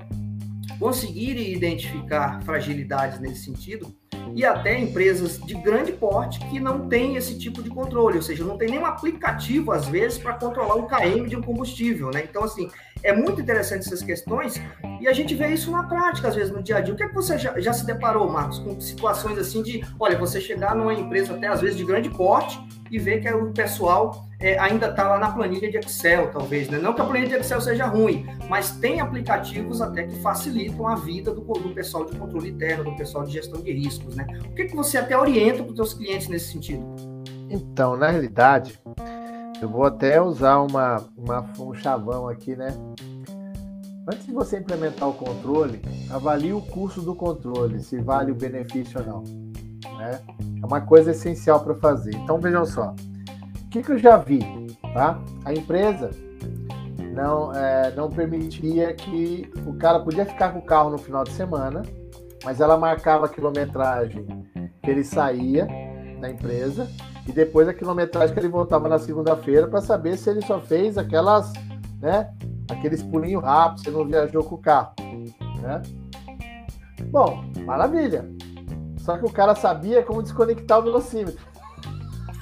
[0.81, 3.95] conseguirem identificar fragilidades nesse sentido,
[4.35, 8.45] e até empresas de grande porte que não têm esse tipo de controle, ou seja,
[8.45, 12.25] não tem nenhum aplicativo, às vezes, para controlar o KM de um combustível, né?
[12.29, 12.71] Então, assim,
[13.03, 14.61] é muito interessante essas questões
[15.01, 16.95] e a gente vê isso na prática, às vezes, no dia a dia.
[16.95, 20.17] O que é que você já, já se deparou, Marcos, com situações assim de, olha,
[20.17, 24.30] você chegar numa empresa até, às vezes, de grande porte e ver que o pessoal
[24.41, 26.79] é, ainda está lá na planilha de Excel, talvez, né?
[26.79, 30.95] Não que a planilha de Excel seja ruim, mas tem aplicativos até que facilitam a
[30.95, 34.27] vida do, do pessoal de controle interno, do pessoal de gestão de riscos, né?
[34.47, 36.85] O que, que você até orienta para os seus clientes nesse sentido?
[37.51, 38.79] Então, na realidade,
[39.61, 42.69] eu vou até usar uma, uma, um chavão aqui, né?
[44.09, 49.01] Antes de você implementar o controle, avalie o custo do controle, se vale o benefício
[49.01, 49.23] ou não.
[49.99, 50.19] Né?
[50.63, 52.15] É uma coisa essencial para fazer.
[52.17, 52.95] Então vejam só,
[53.71, 54.41] que, que eu já vi?
[54.93, 55.21] Tá?
[55.45, 56.11] A empresa
[57.15, 61.31] não, é, não permitia que o cara podia ficar com o carro no final de
[61.31, 61.83] semana,
[62.45, 64.27] mas ela marcava a quilometragem
[64.83, 65.69] que ele saía
[66.21, 66.89] da empresa
[67.27, 70.99] e depois a quilometragem que ele voltava na segunda-feira para saber se ele só fez
[70.99, 71.53] aquelas,
[72.01, 72.33] né,
[72.71, 74.95] aqueles pulinhos rápidos, se não viajou com o carro,
[75.63, 75.83] né?
[77.05, 78.29] Bom, maravilha.
[78.99, 81.50] Só que o cara sabia como desconectar o velocímetro.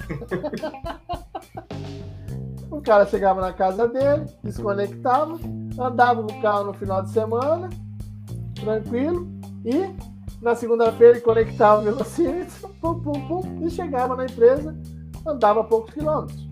[2.69, 5.39] o cara chegava na casa dele, desconectava,
[5.79, 7.69] andava com o carro no final de semana,
[8.55, 9.27] tranquilo,
[9.65, 9.93] e
[10.41, 14.75] na segunda-feira ele conectava o velocímetro, pum, pum, pum, e chegava na empresa,
[15.25, 16.49] andava poucos quilômetros.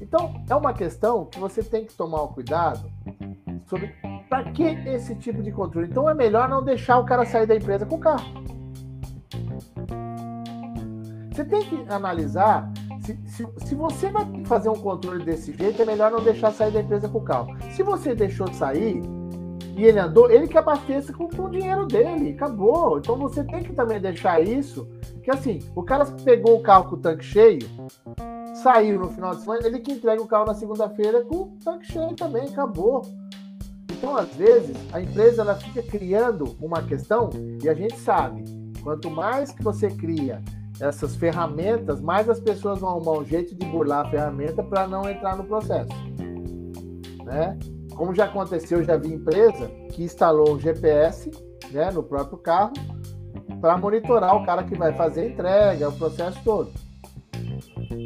[0.00, 2.90] Então, é uma questão que você tem que tomar o cuidado
[3.66, 3.94] sobre
[4.28, 5.88] para que esse tipo de controle.
[5.88, 8.44] Então, é melhor não deixar o cara sair da empresa com o carro.
[11.36, 12.72] Você tem que analisar
[13.02, 16.72] se, se, se, você vai fazer um controle desse jeito, é melhor não deixar sair
[16.72, 17.54] da empresa com o carro.
[17.72, 19.02] Se você deixou de sair,
[19.76, 22.96] e ele andou, ele que abasteça com, com o dinheiro dele, acabou.
[22.96, 24.88] Então você tem que também deixar isso,
[25.22, 27.68] que assim, o cara pegou o carro com o tanque cheio,
[28.62, 31.92] saiu no final de semana, ele que entrega o carro na segunda-feira com o tanque
[31.92, 33.02] cheio também, acabou.
[33.92, 37.28] Então, às vezes, a empresa ela fica criando uma questão
[37.62, 38.42] e a gente sabe,
[38.82, 40.42] quanto mais que você cria
[40.80, 45.08] essas ferramentas, mais as pessoas vão arrumar um jeito de burlar a ferramenta para não
[45.08, 45.90] entrar no processo.
[47.24, 47.58] Né?
[47.94, 51.30] Como já aconteceu, já vi empresa que instalou um GPS
[51.70, 52.72] né, no próprio carro
[53.60, 56.70] para monitorar o cara que vai fazer a entrega, o processo todo.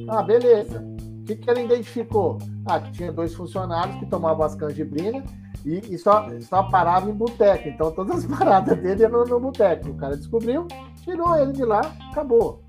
[0.09, 0.81] Ah, beleza.
[1.21, 2.39] O que, que ela identificou?
[2.67, 5.23] Ah, que tinha dois funcionários que tomavam as canjibrinas
[5.65, 7.69] E, e, só, só parava em boteco.
[7.69, 9.91] Então todas as paradas dele eram no boteco.
[9.91, 10.67] O cara descobriu,
[11.11, 12.63] tirou ele de lá, acabou.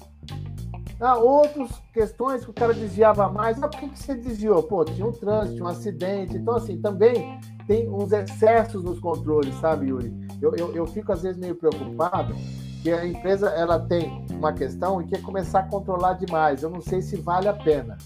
[0.99, 3.61] Ah, outras questões que o cara desviava mais.
[3.61, 4.61] Ah, por que, que você desviou?
[4.61, 6.37] Pô, tinha um trânsito, um acidente.
[6.37, 10.13] Então, assim, também tem uns excessos nos controles, sabe, Yuri?
[10.39, 12.35] Eu, eu, eu fico, às vezes, meio preocupado
[12.83, 16.61] que a empresa ela tem uma questão e quer começar a controlar demais.
[16.61, 17.97] Eu não sei se vale a pena,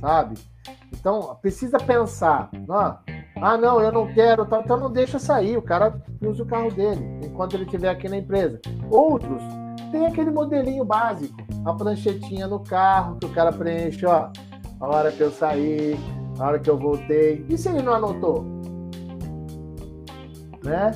[0.00, 0.34] sabe?
[0.92, 2.50] Então, precisa pensar.
[2.66, 2.98] Não,
[3.40, 5.56] ah, não, eu não quero, tá, então não deixa sair.
[5.56, 8.60] O cara usa o carro dele enquanto ele estiver aqui na empresa.
[8.90, 9.42] Outros
[9.90, 14.28] tem aquele modelinho básico, a pranchetinha no carro que o cara preenche, ó,
[14.80, 15.96] a hora que eu saí,
[16.38, 17.44] a hora que eu voltei.
[17.48, 18.44] E se ele não anotou?
[20.64, 20.90] Né?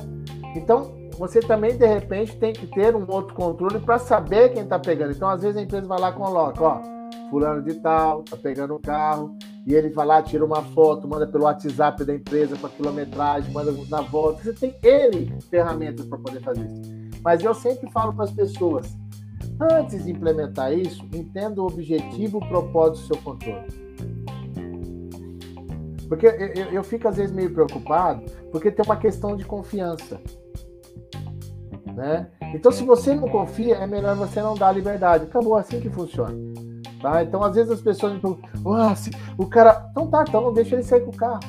[0.55, 4.79] Então, você também de repente tem que ter um outro controle para saber quem está
[4.79, 5.11] pegando.
[5.11, 6.81] Então, às vezes a empresa vai lá e coloca, ó,
[7.29, 11.27] fulano de tal, tá pegando o carro, e ele vai lá, tira uma foto, manda
[11.27, 14.43] pelo WhatsApp da empresa para quilometragem, manda na volta.
[14.43, 16.81] Você tem ele ferramentas para poder fazer isso.
[17.23, 18.97] Mas eu sempre falo para as pessoas,
[19.71, 23.89] antes de implementar isso, entenda o objetivo, o propósito do seu controle.
[26.07, 30.19] Porque eu, eu fico às vezes meio preocupado, porque tem uma questão de confiança.
[31.93, 32.27] Né?
[32.55, 35.25] Então, se você não confia, é melhor você não dar liberdade.
[35.25, 36.33] Acabou assim que funciona.
[37.01, 37.23] Tá?
[37.23, 39.87] Então, às vezes as pessoas me perguntam, oh, se o cara.
[39.91, 41.39] Então tá, então não deixa ele sair com o carro.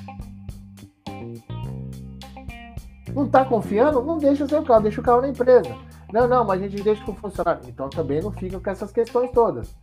[3.15, 4.03] Não está confiando?
[4.03, 5.77] Não deixa sair o carro, deixa o carro na empresa.
[6.13, 7.63] Não, não, mas a gente deixa com o funcionário.
[7.69, 9.75] Então também não fica com essas questões todas.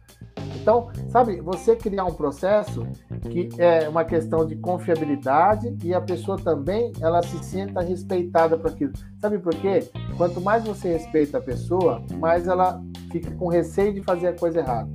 [0.55, 2.85] Então, sabe, você criar um processo
[3.29, 8.71] que é uma questão de confiabilidade e a pessoa também ela se sinta respeitada por
[8.71, 8.91] aquilo.
[9.21, 9.89] Sabe por quê?
[10.17, 14.59] Quanto mais você respeita a pessoa, mais ela fica com receio de fazer a coisa
[14.59, 14.89] errada,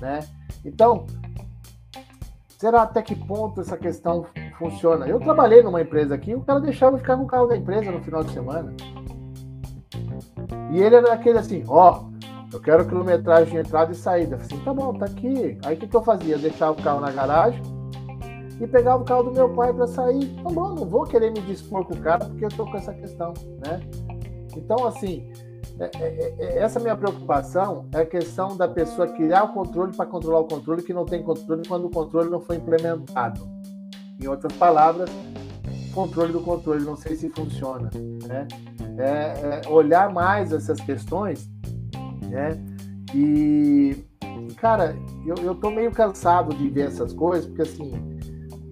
[0.00, 0.20] né?
[0.64, 1.06] Então,
[2.58, 4.26] será até que ponto essa questão
[4.58, 5.06] funciona?
[5.06, 7.90] Eu trabalhei numa empresa aqui, o cara deixava eu ficar com o carro da empresa
[7.90, 8.74] no final de semana.
[10.72, 12.04] E ele era aquele assim, ó,
[12.52, 14.34] eu quero quilometragem de entrada e saída.
[14.34, 15.58] Eu falei assim, tá bom, tá aqui.
[15.64, 16.34] Aí o que, que eu fazia?
[16.34, 17.62] Eu deixava o carro na garagem
[18.60, 20.26] e pegava o carro do meu pai para sair.
[20.42, 22.92] Tá bom, não vou querer me dispor com o cara porque eu tô com essa
[22.92, 23.32] questão,
[23.64, 23.80] né?
[24.56, 25.30] Então, assim,
[26.56, 30.82] essa minha preocupação é a questão da pessoa criar o controle para controlar o controle
[30.82, 33.40] que não tem controle quando o controle não foi implementado.
[34.20, 35.08] Em outras palavras,
[35.94, 37.90] controle do controle, não sei se funciona,
[38.26, 38.48] né?
[38.98, 41.48] É, é olhar mais essas questões
[42.28, 42.58] né?
[43.14, 43.96] E,
[44.56, 47.92] cara, eu, eu tô meio cansado de ver essas coisas, porque assim,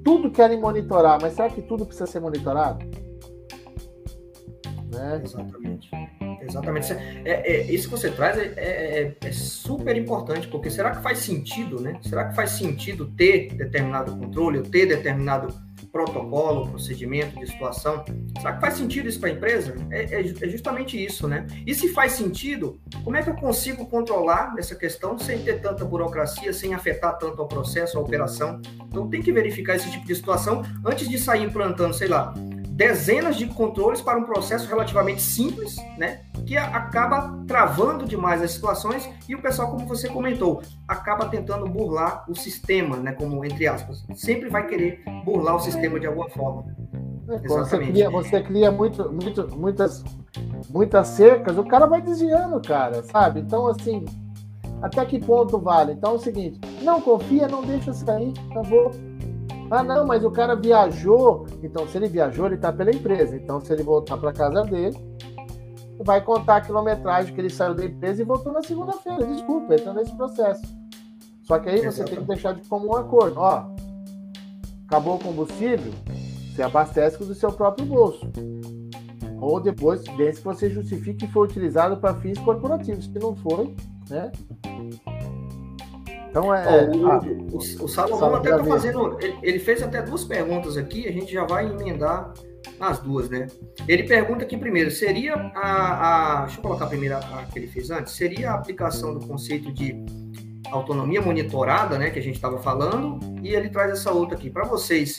[0.04, 2.84] tudo querem monitorar, mas será que tudo precisa ser monitorado?
[4.92, 5.20] Né?
[5.24, 5.90] Exatamente.
[6.40, 6.92] Exatamente.
[6.92, 11.18] É, é, isso que você traz é, é, é, super importante, porque será que faz
[11.18, 11.98] sentido, né?
[12.02, 15.52] Será que faz sentido ter determinado controle, ou ter determinado
[15.96, 18.04] protocolo, procedimento de situação.
[18.38, 19.74] Será que faz sentido isso para a empresa?
[19.90, 21.46] É, é, é, justamente isso, né?
[21.66, 25.84] E se faz sentido, como é que eu consigo controlar essa questão sem ter tanta
[25.86, 28.60] burocracia, sem afetar tanto ao processo, à operação?
[28.86, 32.34] Então tem que verificar esse tipo de situação antes de sair implantando, sei lá,
[32.76, 36.20] dezenas de controles para um processo relativamente simples, né?
[36.46, 42.24] Que acaba travando demais as situações e o pessoal, como você comentou, acaba tentando burlar
[42.28, 43.12] o sistema, né?
[43.12, 46.66] Como entre aspas, sempre vai querer burlar o sistema de alguma forma.
[47.30, 50.04] É, você cria, você cria muito, muito, muitas,
[50.68, 53.40] muitas cercas, o cara vai desviando, cara, sabe?
[53.40, 54.04] Então, assim,
[54.82, 55.92] até que ponto vale?
[55.92, 58.92] Então é o seguinte: não confia, não deixa sair, acabou.
[59.70, 61.46] Ah, não, mas o cara viajou.
[61.62, 63.36] Então, se ele viajou, ele está pela empresa.
[63.36, 64.96] Então, se ele voltar para casa dele,
[66.04, 69.26] vai contar a quilometragem que ele saiu da empresa e voltou na segunda-feira.
[69.26, 70.62] Desculpa, entra nesse processo.
[71.42, 73.40] Só que aí você tem que deixar de comum acordo.
[73.40, 73.66] Ó,
[74.86, 75.92] acabou o combustível,
[76.54, 78.30] você abastece do seu próprio bolso.
[79.40, 83.04] Ou depois, desde que você justifique que foi utilizado para fins corporativos.
[83.04, 83.74] Se não foi,
[84.08, 84.32] né?
[86.36, 86.84] Então é.
[86.84, 87.20] o, ah,
[87.50, 89.16] o, o, Salomão até está fazendo.
[89.22, 92.34] Ele, ele, fez até duas perguntas aqui, a gente já vai emendar
[92.78, 93.46] as duas, né?
[93.88, 96.40] Ele pergunta aqui primeiro: seria a.
[96.40, 98.12] a deixa eu colocar a primeira a que ele fez antes.
[98.12, 99.96] Seria a aplicação do conceito de
[100.70, 102.10] autonomia monitorada, né?
[102.10, 104.50] Que a gente estava falando, e ele traz essa outra aqui.
[104.50, 105.18] Para vocês,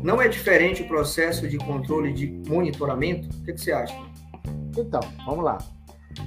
[0.00, 3.28] não é diferente o processo de controle de monitoramento?
[3.38, 4.00] O que, que você acha?
[4.78, 5.58] Então, vamos lá.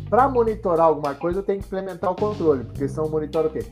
[0.10, 3.64] Para monitorar alguma coisa, eu tenho que implementar o controle, porque senão monitora o quê?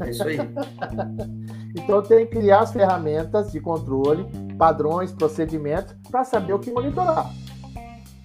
[0.00, 0.38] É isso aí.
[1.76, 4.26] então tenho que criar as ferramentas de controle,
[4.56, 7.30] padrões, procedimentos, para saber o que monitorar.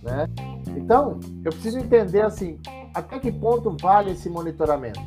[0.02, 0.28] Né?
[0.76, 2.60] Então, eu preciso entender assim,
[2.94, 5.00] até que ponto vale esse monitoramento?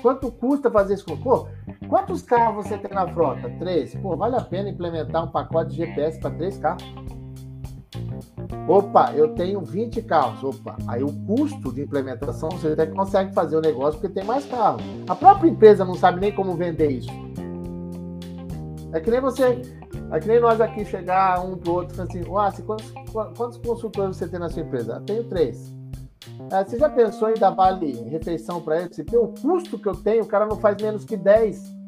[0.00, 1.04] Quanto custa fazer isso?
[1.18, 1.46] Pô,
[1.88, 3.50] quantos carros você tem na frota?
[3.58, 3.94] Três.
[3.96, 6.84] Pô, vale a pena implementar um pacote de GPS para três carros?
[8.70, 10.44] Opa, eu tenho 20 carros.
[10.44, 14.46] Opa, aí o custo de implementação você até consegue fazer o negócio porque tem mais
[14.46, 14.80] carros.
[15.08, 17.10] A própria empresa não sabe nem como vender isso.
[18.92, 19.60] É que nem você,
[20.12, 22.92] é que nem nós aqui chegar um pro outro e falar assim: Uai, quantos,
[23.36, 24.94] quantos consultores você tem na sua empresa?
[24.94, 25.74] Eu tenho três.
[26.52, 28.94] É, você já pensou em dar vale refeição para ele?
[28.94, 31.79] Se o custo que eu tenho, o cara não faz menos que 10.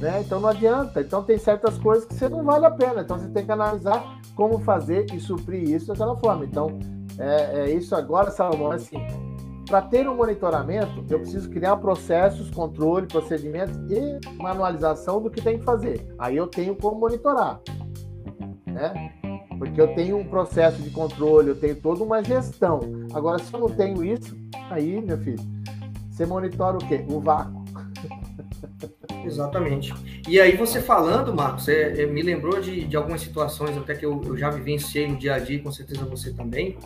[0.00, 0.22] Né?
[0.24, 1.00] Então não adianta.
[1.00, 3.02] Então tem certas coisas que você não vale a pena.
[3.02, 6.44] Então você tem que analisar como fazer e suprir isso daquela forma.
[6.44, 6.78] Então
[7.18, 8.72] é, é isso agora, Salomão.
[8.72, 8.98] Assim,
[9.66, 15.58] para ter um monitoramento, eu preciso criar processos, controle, procedimentos e manualização do que tem
[15.58, 16.12] que fazer.
[16.18, 17.60] Aí eu tenho como monitorar.
[18.66, 19.12] Né?
[19.58, 22.80] Porque eu tenho um processo de controle, eu tenho toda uma gestão.
[23.12, 24.34] Agora, se eu não tenho isso,
[24.70, 25.38] aí, meu filho,
[26.10, 27.04] você monitora o quê?
[27.08, 27.59] O vácuo.
[29.24, 29.92] Exatamente.
[30.28, 34.04] E aí, você falando, Marcos, é, é, me lembrou de, de, algumas situações até que
[34.04, 36.78] eu, eu, já vivenciei no dia a dia, com certeza você também,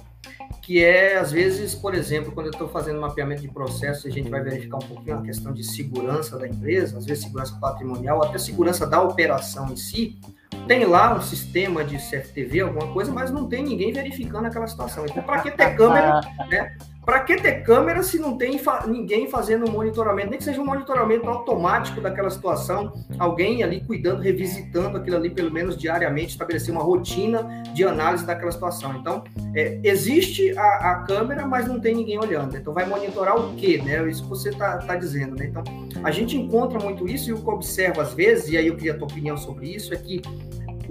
[0.63, 4.31] que é, às vezes, por exemplo, quando eu estou fazendo mapeamento de processo, a gente
[4.31, 8.39] vai verificar um pouquinho a questão de segurança da empresa, às vezes segurança patrimonial, até
[8.39, 10.19] segurança da operação em si,
[10.67, 15.05] tem lá um sistema de CFTV, alguma coisa, mas não tem ninguém verificando aquela situação.
[15.05, 16.77] Então, para que ter câmera, né?
[17.05, 20.61] Para que ter câmera se não tem fa ninguém fazendo um monitoramento, nem que seja
[20.61, 26.75] um monitoramento automático daquela situação, alguém ali cuidando, revisitando aquilo ali, pelo menos diariamente, estabelecer
[26.75, 27.43] uma rotina
[27.75, 28.95] de análise daquela situação.
[28.95, 29.23] Então,
[29.55, 32.57] é, existe a, a, câmera, mas não tem ninguém olhando.
[32.57, 33.81] Então, vai monitorar o quê?
[33.85, 34.09] Né?
[34.09, 35.37] Isso que você está tá dizendo.
[35.37, 35.47] Né?
[35.47, 35.63] Então,
[36.03, 38.93] a gente encontra muito isso e o que observa às vezes, e aí eu queria
[38.93, 40.23] a tua opinião sobre isso, é que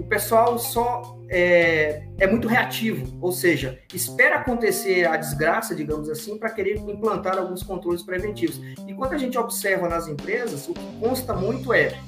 [0.04, 6.36] o pessoal só é, é, muito reativo, ou seja, espera acontecer a desgraça, digamos assim,
[6.36, 8.60] para querer implantar alguns controles preventivos.
[8.86, 11.98] E quando a gente observa nas empresas, o que consta muito é,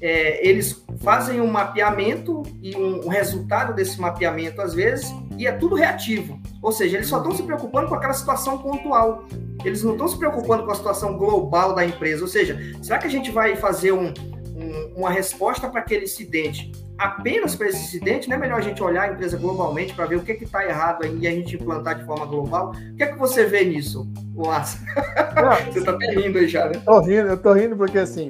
[0.00, 5.52] é eles fazem um mapeamento e um, um, resultado desse mapeamento, às vezes, e é
[5.52, 6.40] tudo reativo.
[6.62, 9.26] Ou seja, eles só estão se preocupando com aquela situação pontual.
[9.62, 12.22] Eles não estão se preocupando com a situação global da empresa.
[12.22, 16.72] Ou seja, será que a gente vai fazer um, um, uma resposta para aquele incidente
[16.98, 20.16] apenas para esse incidente, não é melhor a gente olhar a empresa globalmente para ver
[20.16, 22.70] o que está errado aí e a gente implantar de forma global?
[22.70, 24.78] O que é que você vê nisso, Wallace?
[25.72, 26.80] você está até rindo aí já, né?
[26.84, 28.28] Tô rindo, eu tô rindo porque assim,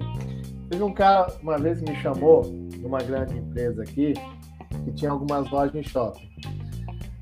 [0.71, 4.15] teve um cara uma vez me chamou de uma grande empresa aqui
[4.85, 6.29] que tinha algumas lojas em shopping.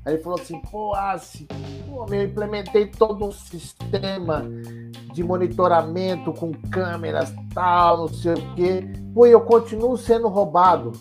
[0.05, 1.47] Aí ele falou assim, pô, Assi,
[1.87, 4.45] pô, eu implementei todo um sistema
[5.13, 8.83] de monitoramento com câmeras, tal, não sei o quê.
[9.13, 10.91] Pô, eu continuo sendo roubado.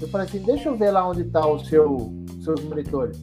[0.00, 3.16] Eu falei assim, deixa eu ver lá onde tá o seu, seus monitores.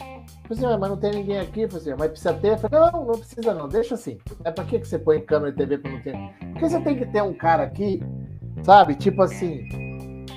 [0.00, 1.62] Eu falei assim, ah, mas não tem ninguém aqui.
[1.62, 2.52] Eu falei assim, mas precisa ter?
[2.52, 4.18] Eu falei, não, não precisa não, deixa assim.
[4.44, 6.32] É pra que, que você põe câmera e TV quando não tem?
[6.52, 8.00] Porque você tem que ter um cara aqui,
[8.62, 8.94] sabe?
[8.94, 9.64] Tipo assim,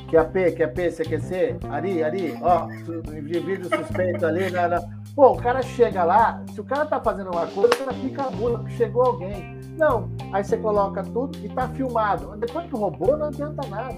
[0.10, 5.03] que a P, que a P, CQC, Ari, Ari, ó, vídeo suspeito ali, né, né?
[5.16, 8.24] Pô, o cara chega lá, se o cara tá fazendo uma coisa, o cara fica
[8.24, 9.60] porque chegou alguém.
[9.78, 12.36] Não, aí você coloca tudo e tá filmado.
[12.38, 13.94] Depois que roubou, não adianta nada.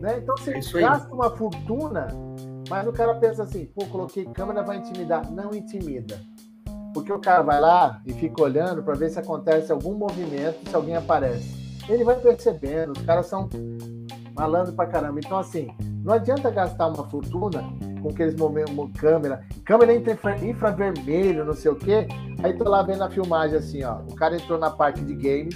[0.00, 0.18] Né?
[0.18, 2.08] Então você é gasta uma fortuna,
[2.70, 5.30] mas o cara pensa assim, pô, coloquei câmera, vai intimidar.
[5.30, 6.18] Não intimida.
[6.94, 10.74] Porque o cara vai lá e fica olhando para ver se acontece algum movimento, se
[10.74, 11.60] alguém aparece.
[11.86, 13.46] Ele vai percebendo, os caras são
[14.34, 15.20] malandro pra caramba.
[15.20, 15.68] Então, assim,
[16.02, 17.62] não adianta gastar uma fortuna
[18.00, 22.06] com aqueles momentos, câmera, câmera infra, infravermelho, não sei o quê.
[22.42, 24.00] Aí tô lá vendo a filmagem assim, ó.
[24.08, 25.54] O cara entrou na parte de games,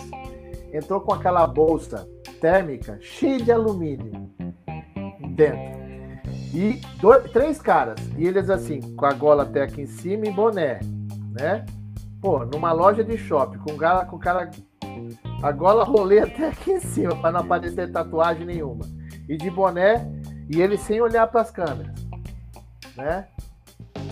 [0.72, 2.08] entrou com aquela bolsa
[2.40, 4.30] térmica cheia de alumínio
[5.34, 5.84] dentro.
[6.54, 10.30] E dois, três caras, e eles assim, com a gola até aqui em cima e
[10.30, 10.78] boné,
[11.32, 11.64] né?
[12.20, 14.50] Pô, numa loja de shopping, com o cara, com cara
[15.42, 18.84] a gola rolê até aqui em cima, para não aparecer tatuagem nenhuma.
[19.28, 20.06] E de boné,
[20.48, 22.03] e ele sem olhar para as câmeras,
[22.96, 23.26] né?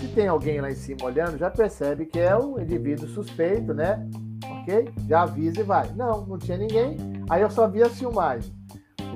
[0.01, 4.05] Se tem alguém lá em cima olhando, já percebe que é um indivíduo suspeito, né?
[4.45, 4.93] Ok?
[5.09, 5.89] Já avisa e vai.
[5.95, 6.97] Não, não tinha ninguém.
[7.30, 8.53] Aí eu só vi a filmagem.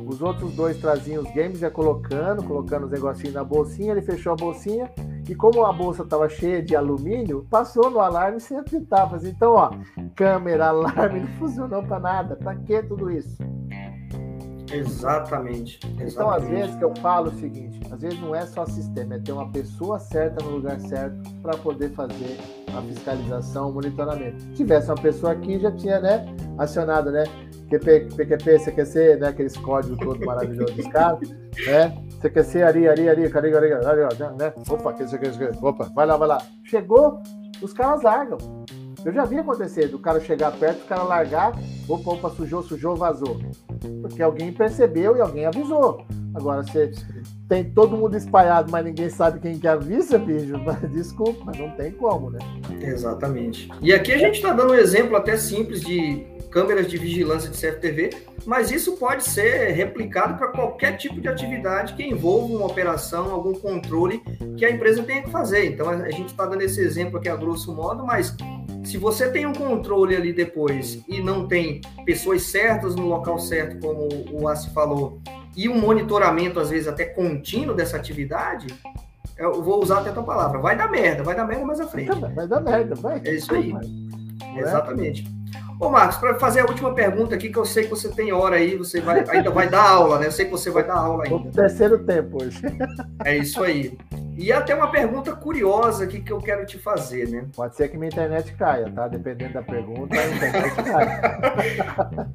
[0.06, 4.32] Os outros dois traziam os games já colocando, colocando os negocinhos na bolsinha, ele fechou
[4.32, 4.90] a bolsinha
[5.28, 9.12] e como a bolsa estava cheia de alumínio, passou no alarme sem apitar.
[9.12, 9.70] Assim, então, ó,
[10.14, 12.36] câmera, alarme, não funcionou para nada.
[12.36, 13.36] Para que tudo isso?
[14.72, 16.12] Exatamente, exatamente.
[16.12, 19.18] Então, às vezes que eu falo o seguinte, às vezes não é só sistema, é
[19.18, 22.38] ter uma pessoa certa no lugar certo para poder fazer
[22.76, 24.40] a fiscalização, o monitoramento.
[24.40, 26.26] Se tivesse uma pessoa aqui, já tinha, né,
[26.58, 27.24] acionado, né,
[27.70, 31.28] QP, PQP, CQC, né, aqueles códigos todos maravilhosos dos caras,
[31.66, 36.06] né, CQC, Ari, Ari, Ari, Ari, Ari, Ari, né, opa, que, que, que, opa, vai
[36.06, 36.42] lá, vai lá.
[36.64, 37.20] Chegou,
[37.62, 38.38] os caras largam.
[39.06, 41.52] Eu já vi acontecer do cara chegar perto, o cara largar,
[41.88, 43.38] opa, opa, sujou, sujou, vazou.
[44.02, 46.04] Porque alguém percebeu e alguém avisou.
[46.34, 46.90] Agora, você
[47.48, 50.54] tem todo mundo espalhado, mas ninguém sabe quem que avisa, bicho,
[50.92, 52.40] desculpa, mas não tem como, né?
[52.80, 53.70] Exatamente.
[53.80, 57.56] E aqui a gente está dando um exemplo até simples de câmeras de vigilância de
[57.56, 58.10] CFTV,
[58.44, 63.54] mas isso pode ser replicado para qualquer tipo de atividade que envolva uma operação, algum
[63.54, 64.22] controle
[64.56, 65.66] que a empresa tenha que fazer.
[65.66, 68.34] Então a gente está dando esse exemplo aqui a grosso modo, mas
[68.84, 73.78] se você tem um controle ali depois e não tem pessoas certas no local certo,
[73.80, 75.20] como o Assi falou,
[75.56, 78.66] e um monitoramento, às vezes, até contínuo dessa atividade,
[79.38, 81.86] eu vou usar até a tua palavra, vai dar merda, vai dar merda mais à
[81.86, 82.10] frente.
[82.34, 83.20] Vai dar merda, vai.
[83.24, 83.74] É isso aí.
[84.56, 85.35] Exatamente.
[85.78, 88.56] Ô, Marcos, para fazer a última pergunta aqui, que eu sei que você tem hora
[88.56, 90.26] aí, você vai, ainda vai dar aula, né?
[90.26, 91.36] Eu sei que você vai dar aula ainda.
[91.36, 92.62] O terceiro tempo hoje.
[93.24, 93.96] É isso aí.
[94.38, 97.46] E até uma pergunta curiosa aqui que eu quero te fazer, né?
[97.54, 99.08] Pode ser que minha internet caia, tá?
[99.08, 102.26] Dependendo da pergunta, a internet cai.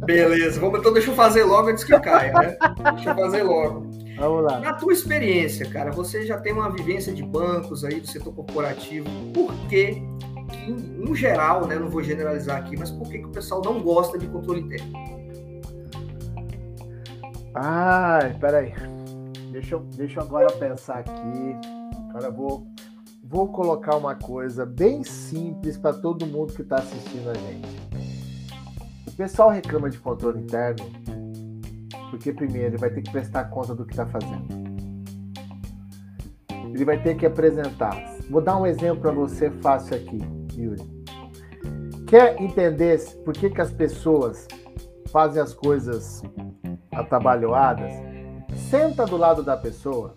[0.04, 2.56] Beleza, vamos, então deixa eu fazer logo antes que caia, né?
[2.94, 3.86] Deixa eu fazer logo.
[4.18, 4.60] Vamos lá.
[4.60, 9.06] Na tua experiência, cara, você já tem uma vivência de bancos aí, do setor corporativo.
[9.32, 10.02] Por que
[10.68, 14.18] em geral, né, não vou generalizar aqui, mas por que, que o pessoal não gosta
[14.18, 14.92] de controle interno?
[17.54, 18.72] Ai, peraí.
[19.50, 21.56] Deixa eu, deixa eu agora pensar aqui.
[22.10, 22.66] Agora vou,
[23.22, 27.68] vou colocar uma coisa bem simples para todo mundo que está assistindo a gente.
[29.06, 30.84] O pessoal reclama de controle interno
[32.10, 34.46] porque, primeiro, ele vai ter que prestar conta do que está fazendo.
[36.72, 37.96] Ele vai ter que apresentar.
[38.28, 40.39] Vou dar um exemplo para você fácil aqui.
[42.06, 44.48] Quer entender por que, que as pessoas
[45.12, 46.22] fazem as coisas
[46.92, 47.92] atabalhoadas?
[48.68, 50.16] Senta do lado da pessoa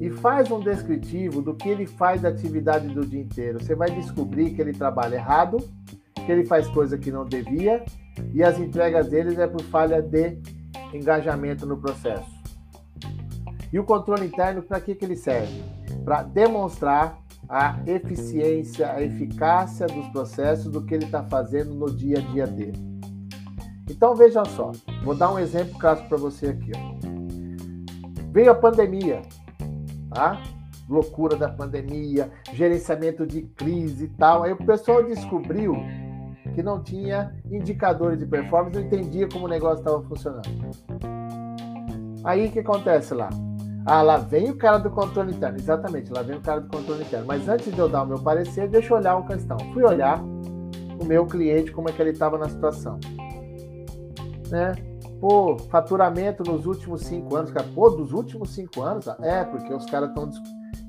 [0.00, 3.60] e faz um descritivo do que ele faz da atividade do dia inteiro.
[3.60, 5.58] Você vai descobrir que ele trabalha errado,
[6.14, 7.84] que ele faz coisa que não devia
[8.32, 10.38] e as entregas deles é por falha de
[10.92, 12.40] engajamento no processo.
[13.72, 15.62] E o controle interno, para que, que ele serve?
[16.04, 17.19] Para demonstrar
[17.50, 22.46] a eficiência, a eficácia dos processos do que ele está fazendo no dia a dia
[22.46, 22.78] dele.
[23.90, 24.70] Então veja só,
[25.02, 26.70] vou dar um exemplo clássico para você aqui.
[26.76, 26.94] Ó.
[28.30, 29.22] Veio a pandemia,
[30.14, 30.40] tá?
[30.88, 34.44] Loucura da pandemia, gerenciamento de crise e tal.
[34.44, 35.74] Aí o pessoal descobriu
[36.54, 40.48] que não tinha indicadores de performance, não entendia como o negócio estava funcionando.
[42.22, 43.28] Aí o que acontece lá?
[43.86, 45.58] Ah, lá vem o cara do controle interno.
[45.58, 47.26] Exatamente, lá vem o cara do controle interno.
[47.26, 49.58] Mas antes de eu dar o meu parecer, deixa eu olhar uma questão.
[49.72, 52.98] Fui olhar o meu cliente, como é que ele estava na situação.
[54.50, 54.74] Né?
[55.20, 57.50] Pô, faturamento nos últimos cinco anos.
[57.50, 59.06] Cara, pô, dos últimos cinco anos?
[59.20, 60.30] É, porque os caras estão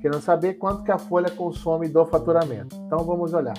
[0.01, 2.75] querendo saber quanto que a Folha consome do faturamento.
[2.85, 3.57] Então vamos olhar.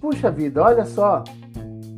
[0.00, 1.24] Puxa vida, olha só.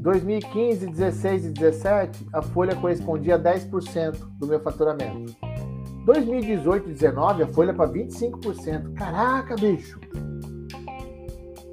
[0.06, 5.34] 2015, 16 e 17, a folha correspondia a 10% do meu faturamento.
[6.04, 8.94] 2018 e 19, a folha para 25%.
[8.94, 9.98] Caraca, bicho!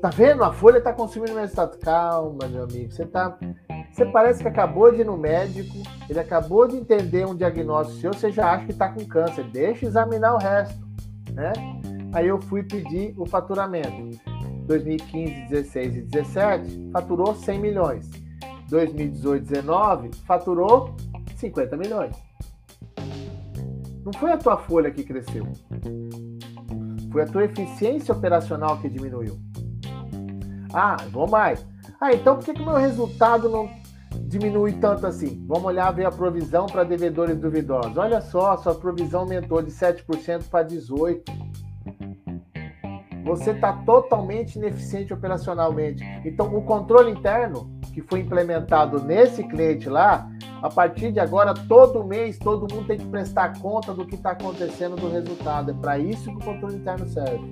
[0.01, 0.43] Tá vendo?
[0.43, 1.77] A folha tá consumindo meu estado.
[1.77, 2.91] Calma, meu amigo.
[2.91, 3.37] Você tá.
[3.91, 5.77] Você parece que acabou de ir no médico,
[6.09, 9.43] ele acabou de entender um diagnóstico seu, você já acha que tá com câncer.
[9.43, 10.83] Deixa examinar o resto,
[11.33, 11.53] né?
[12.11, 14.19] Aí eu fui pedir o faturamento.
[14.65, 18.22] 2015, 16 e 17, faturou 100 milhões.
[18.73, 20.95] 2018, 19, faturou
[21.35, 22.15] 50 milhões.
[24.03, 25.47] Não foi a tua folha que cresceu.
[27.11, 29.37] Foi a tua eficiência operacional que diminuiu.
[30.73, 31.63] Ah, vou mais.
[32.01, 33.69] Ah, então por que o meu resultado não
[34.23, 35.45] diminui tanto assim?
[35.47, 37.95] Vamos olhar ver a provisão para devedores duvidosos.
[37.95, 41.21] Olha só, sua provisão aumentou de 7% para 18%.
[43.23, 46.03] Você está totalmente ineficiente operacionalmente.
[46.25, 50.27] Então, o controle interno que foi implementado nesse cliente lá,
[50.61, 54.31] a partir de agora, todo mês, todo mundo tem que prestar conta do que está
[54.31, 55.71] acontecendo do resultado.
[55.71, 57.51] É para isso que o controle interno serve.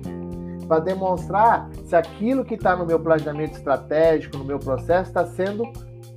[0.66, 5.64] Para demonstrar se aquilo que está no meu planejamento estratégico, no meu processo, está sendo,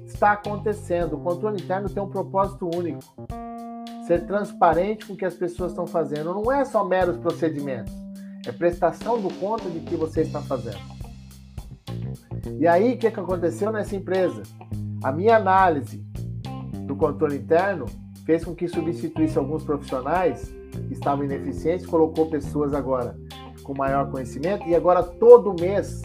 [0.05, 1.17] está acontecendo.
[1.17, 3.03] O controle interno tem um propósito único.
[4.07, 6.33] Ser transparente com o que as pessoas estão fazendo.
[6.33, 7.93] Não é só meros procedimentos.
[8.47, 10.94] É prestação do conta de que você está fazendo.
[12.59, 14.43] E aí, o que, que aconteceu nessa empresa?
[15.03, 16.05] A minha análise
[16.85, 17.85] do controle interno
[18.25, 20.53] fez com que substituísse alguns profissionais
[20.87, 23.15] que estavam ineficientes, colocou pessoas agora
[23.63, 26.01] com maior conhecimento e agora todo mês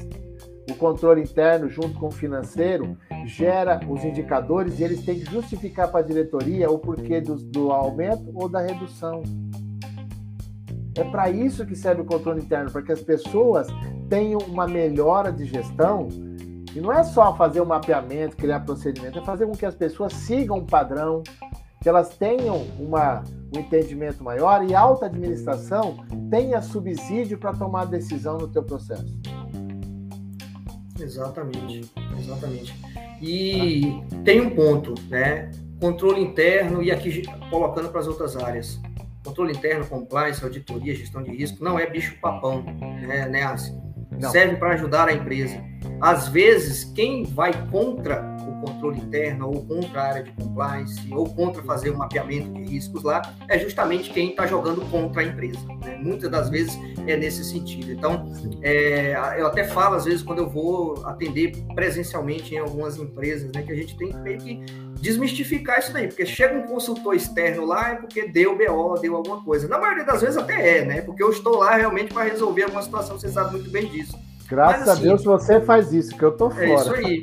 [0.70, 5.91] o controle interno junto com o financeiro gera os indicadores e eles têm que justificar
[5.91, 9.22] para a diretoria o porquê do, do aumento ou da redução.
[10.97, 13.68] É para isso que serve o controle interno, para que as pessoas
[14.09, 16.09] tenham uma melhora de gestão.
[16.75, 20.12] E não é só fazer um mapeamento, criar procedimento, é fazer com que as pessoas
[20.12, 21.23] sigam um padrão,
[21.83, 27.87] que elas tenham uma, um entendimento maior e a alta administração tenha subsídio para tomar
[27.87, 29.18] decisão no teu processo.
[31.01, 32.75] Exatamente, exatamente.
[33.21, 35.51] E tem um ponto, né?
[35.81, 38.79] Controle interno e aqui colocando para as outras áreas.
[39.25, 43.57] Controle interno, compliance, auditoria, gestão de risco, não é bicho papão, né, né
[44.31, 45.70] Serve para ajudar a empresa.
[46.01, 51.62] Às vezes, quem vai contra controle interno, ou contra a área de compliance, ou contra
[51.62, 55.61] fazer um mapeamento de riscos lá, é justamente quem está jogando contra a empresa.
[55.85, 55.99] Né?
[56.01, 57.91] Muitas das vezes é nesse sentido.
[57.91, 58.31] Então,
[58.62, 63.62] é, eu até falo, às vezes, quando eu vou atender presencialmente em algumas empresas, né,
[63.62, 67.95] que a gente tem que desmistificar isso daí, porque chega um consultor externo lá é
[67.95, 69.66] porque deu BO, deu alguma coisa.
[69.66, 71.01] Na maioria das vezes até é, né?
[71.01, 74.18] Porque eu estou lá realmente para resolver alguma situação, você sabe muito bem disso.
[74.51, 76.66] Graças assim, a Deus você faz isso, que eu tô fora.
[76.66, 77.20] É isso aí.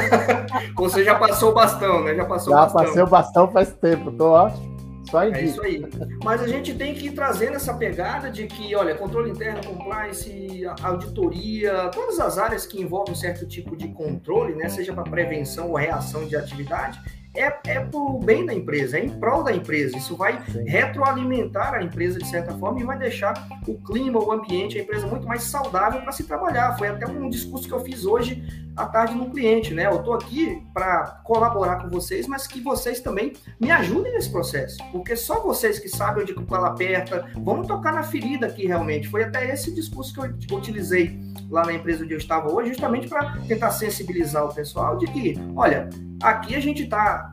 [0.76, 2.14] você já passou o bastão, né?
[2.14, 2.80] Já passou já o bastão.
[2.80, 4.70] Já passei o bastão faz tempo, tô ótimo.
[5.10, 5.82] Só é isso aí.
[6.22, 10.62] Mas a gente tem que ir trazendo essa pegada de que, olha, controle interno, compliance,
[10.82, 14.68] auditoria, todas as áreas que envolvem um certo tipo de controle, né?
[14.68, 17.00] Seja para prevenção ou reação de atividade,
[17.34, 19.96] é, é para o bem da empresa, é em prol da empresa.
[19.96, 24.78] Isso vai retroalimentar a empresa de certa forma e vai deixar o clima, o ambiente,
[24.78, 26.76] a empresa muito mais saudável para se trabalhar.
[26.76, 28.42] Foi até um discurso que eu fiz hoje
[28.80, 29.86] à tarde no cliente, né?
[29.86, 34.78] Eu estou aqui para colaborar com vocês, mas que vocês também me ajudem nesse processo,
[34.90, 39.08] porque só vocês que sabem onde o ela aperta, vamos tocar na ferida aqui realmente.
[39.08, 41.18] Foi até esse discurso que eu utilizei
[41.48, 45.34] lá na empresa onde eu estava hoje, justamente para tentar sensibilizar o pessoal de que,
[45.54, 45.88] olha,
[46.22, 47.30] aqui a gente está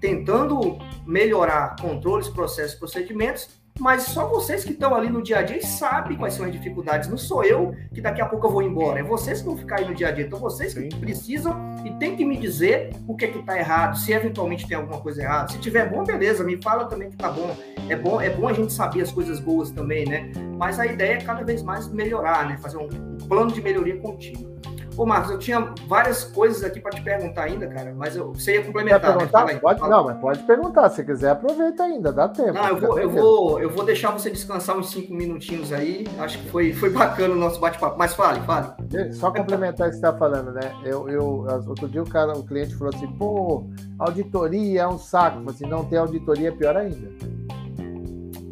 [0.00, 5.60] tentando melhorar controles, processos, procedimentos, mas só vocês que estão ali no dia a dia
[5.60, 7.08] sabem quais são as dificuldades.
[7.08, 9.80] Não sou eu que daqui a pouco eu vou embora, é vocês que vão ficar
[9.80, 10.24] aí no dia a dia.
[10.24, 13.98] Então vocês que precisam e tem que me dizer o que é que está errado,
[13.98, 15.48] se eventualmente tem alguma coisa errada.
[15.48, 17.56] Se tiver bom, beleza, me fala também que tá bom.
[17.88, 20.30] É bom, é bom a gente saber as coisas boas também, né?
[20.56, 22.56] Mas a ideia é cada vez mais melhorar, né?
[22.58, 22.88] Fazer um
[23.28, 24.54] plano de melhoria contínua.
[24.96, 28.54] Ô, Marcos, eu tinha várias coisas aqui para te perguntar ainda, cara, mas eu, você
[28.54, 29.16] ia complementar.
[29.16, 29.28] Né?
[29.34, 30.88] Aí, pode, não, mas pode perguntar.
[30.90, 32.52] Se quiser, aproveita ainda, dá tempo.
[32.52, 36.06] Não, eu vou, eu vou, eu vou deixar você descansar uns cinco minutinhos aí.
[36.18, 37.98] Acho que foi, foi bacana o nosso bate-papo.
[37.98, 38.68] Mas fale, fale.
[39.12, 40.72] Só complementar o que você está falando, né?
[40.84, 43.64] Eu, eu, outro dia o cara, o cliente falou assim, pô,
[43.98, 45.38] auditoria é um saco.
[45.38, 47.10] Falei assim, não tem auditoria é pior ainda.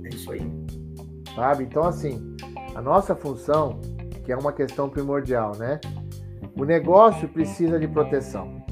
[0.04, 0.42] É isso aí.
[1.34, 1.64] Sabe?
[1.64, 2.36] Então, assim,
[2.74, 3.80] a nossa função,
[4.24, 5.80] que é uma questão primordial, né?
[6.56, 8.62] O negócio precisa de proteção.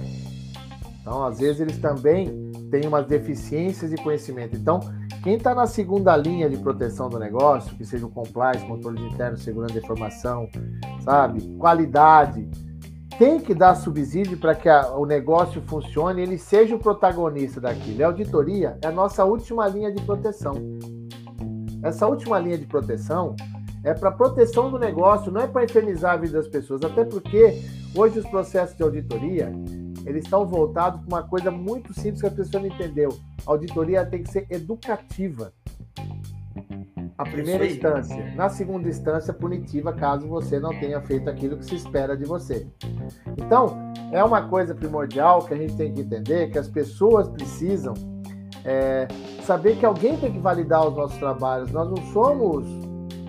[1.01, 4.57] Então, às vezes, eles também têm umas deficiências de conhecimento.
[4.57, 4.81] Então,
[5.23, 9.37] quem está na segunda linha de proteção do negócio, que seja o compliance, controle interno,
[9.37, 10.49] segurança de informação,
[11.05, 12.49] sabe, qualidade,
[13.19, 17.61] tem que dar subsídio para que a, o negócio funcione e ele seja o protagonista
[17.61, 18.03] daquilo.
[18.03, 20.55] A auditoria é a nossa última linha de proteção.
[21.83, 23.37] Essa última linha de proteção
[23.83, 26.83] é para proteção do negócio, não é para infernizar a vida das pessoas.
[26.83, 27.63] Até porque
[27.95, 29.53] hoje os processos de auditoria
[30.07, 33.11] eles estão voltados para uma coisa muito simples que a pessoa não entendeu.
[33.47, 35.53] A auditoria tem que ser educativa.
[37.19, 38.35] A primeira instância.
[38.35, 42.67] Na segunda instância, punitiva, caso você não tenha feito aquilo que se espera de você.
[43.37, 43.77] Então,
[44.11, 47.93] é uma coisa primordial que a gente tem que entender que as pessoas precisam
[48.65, 49.07] é,
[49.43, 51.71] saber que alguém tem que validar os nossos trabalhos.
[51.73, 52.67] Nós não somos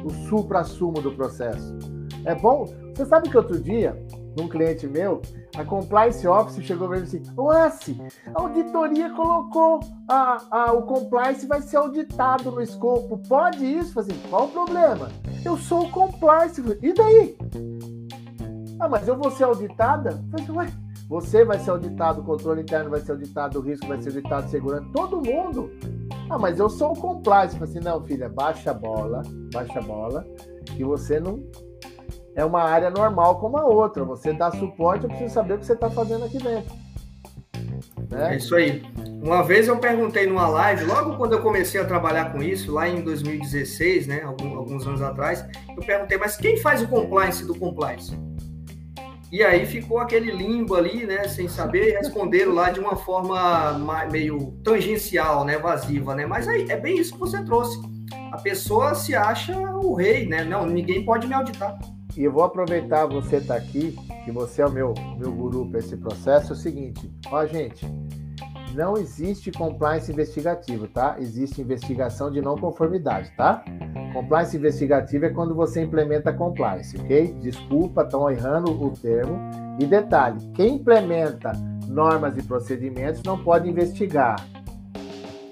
[0.03, 1.77] o supra-sumo do processo.
[2.25, 2.65] É bom.
[2.93, 3.97] Você sabe que outro dia,
[4.37, 5.21] num cliente meu,
[5.55, 8.01] a Compliance Office chegou para mim assim: Lasse,
[8.33, 13.17] a auditoria colocou a, a, o compliance vai ser auditado no escopo.
[13.27, 13.99] Pode isso?
[13.99, 15.09] Assim, qual o problema?
[15.43, 16.61] Eu sou o compliance.
[16.81, 17.35] E daí?
[18.79, 20.23] Ah, mas eu vou ser auditada?
[20.31, 20.73] Falei, Ué,
[21.09, 24.49] você vai ser auditado, o controle interno vai ser auditado, o risco vai ser auditado,
[24.49, 25.69] segurança, todo mundo.
[26.31, 27.59] Ah, mas eu sou o compliance.
[27.59, 29.21] Falei assim, não, filha, baixa a bola,
[29.53, 30.25] baixa a bola,
[30.65, 31.43] que você não
[32.33, 34.05] é uma área normal como a outra.
[34.05, 36.73] Você dá suporte, eu preciso saber o que você está fazendo aqui dentro.
[38.09, 38.33] Né?
[38.33, 38.81] É isso aí.
[39.21, 42.87] Uma vez eu perguntei numa live, logo quando eu comecei a trabalhar com isso, lá
[42.87, 48.17] em 2016, né, alguns anos atrás, eu perguntei, mas quem faz o compliance do compliance?
[49.31, 53.79] E aí ficou aquele limbo ali, né, sem saber, responderam lá de uma forma
[54.11, 56.25] meio tangencial, né, evasiva, né?
[56.25, 57.79] Mas aí é bem isso que você trouxe.
[58.31, 60.43] A pessoa se acha o rei, né?
[60.43, 61.79] Não, ninguém pode me auditar.
[62.17, 65.69] E eu vou aproveitar você estar tá aqui, que você é o meu, meu guru
[65.69, 67.85] para esse processo, é o seguinte, ó gente,
[68.73, 71.15] não existe compliance investigativo, tá?
[71.19, 73.63] Existe investigação de não conformidade, tá?
[74.13, 77.33] Compliance investigativo é quando você implementa compliance, ok?
[77.41, 79.37] Desculpa, estão errando o termo.
[79.79, 81.51] E detalhe: quem implementa
[81.87, 84.35] normas e procedimentos não pode investigar,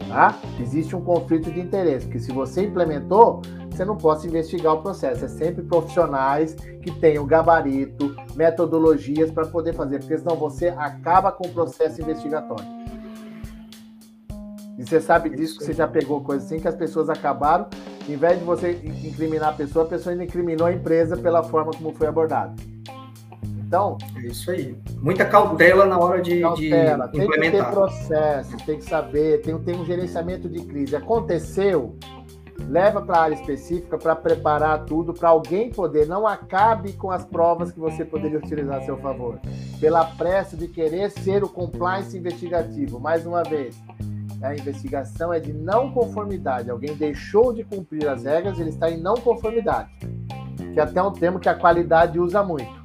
[0.07, 0.37] tá?
[0.59, 5.23] Existe um conflito de interesse, porque se você implementou, você não pode investigar o processo.
[5.23, 11.47] É sempre profissionais que tenham gabarito, metodologias para poder fazer, porque senão você acaba com
[11.47, 12.78] o processo investigatório.
[14.79, 17.67] E você sabe disso, que você já pegou coisa assim, que as pessoas acabaram,
[18.07, 21.73] em vez de você incriminar a pessoa, a pessoa ainda incriminou a empresa pela forma
[21.73, 22.55] como foi abordada.
[23.43, 23.97] Então.
[24.15, 24.77] É isso aí.
[25.01, 27.09] Muita cautela na hora de, cautela.
[27.09, 27.51] de implementar.
[27.51, 30.95] Tem que ter processo, tem que saber, tem, tem um gerenciamento de crise.
[30.95, 31.97] Aconteceu,
[32.57, 36.07] leva para a área específica para preparar tudo para alguém poder.
[36.07, 39.41] Não acabe com as provas que você poderia utilizar a seu favor.
[39.77, 42.97] Pela pressa de querer ser o compliance investigativo.
[42.97, 43.75] Mais uma vez,
[44.41, 46.69] a investigação é de não conformidade.
[46.69, 49.89] Alguém deixou de cumprir as regras, ele está em não conformidade.
[50.73, 52.81] Que é até um termo que a qualidade usa muito,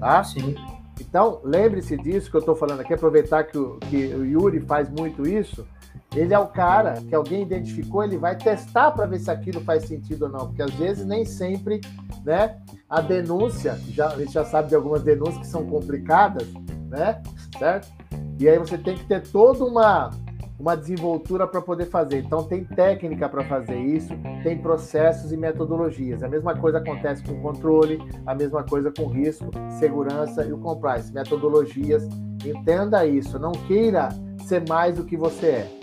[0.00, 0.22] tá?
[0.24, 0.54] Sim.
[1.00, 4.88] Então, lembre-se disso que eu estou falando aqui, aproveitar que o, que o Yuri faz
[4.90, 5.66] muito isso.
[6.14, 9.84] Ele é o cara que alguém identificou, ele vai testar para ver se aquilo faz
[9.84, 11.80] sentido ou não, porque às vezes nem sempre,
[12.24, 12.56] né?
[12.88, 16.46] A denúncia, já, a gente já sabe de algumas denúncias que são complicadas,
[16.88, 17.22] né?
[17.58, 17.92] Certo?
[18.38, 20.10] E aí você tem que ter toda uma,
[20.58, 22.18] uma desenvoltura para poder fazer.
[22.18, 26.22] Então tem técnica para fazer isso, tem processos e metodologias.
[26.22, 31.12] A mesma coisa acontece com controle, a mesma coisa com risco, segurança e o compliance.
[31.12, 32.06] Metodologias.
[32.44, 33.38] Entenda isso.
[33.38, 34.08] Não queira
[34.46, 35.78] ser mais do que você é.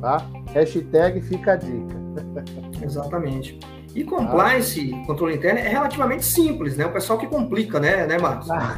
[0.00, 0.24] Tá?
[0.52, 1.96] Hashtag fica a dica.
[2.82, 3.58] Exatamente.
[3.94, 5.06] E compliance, ah.
[5.06, 6.86] controle interno, é relativamente simples, né?
[6.86, 8.50] O pessoal que complica, né, né, Marcos?
[8.50, 8.76] Ah.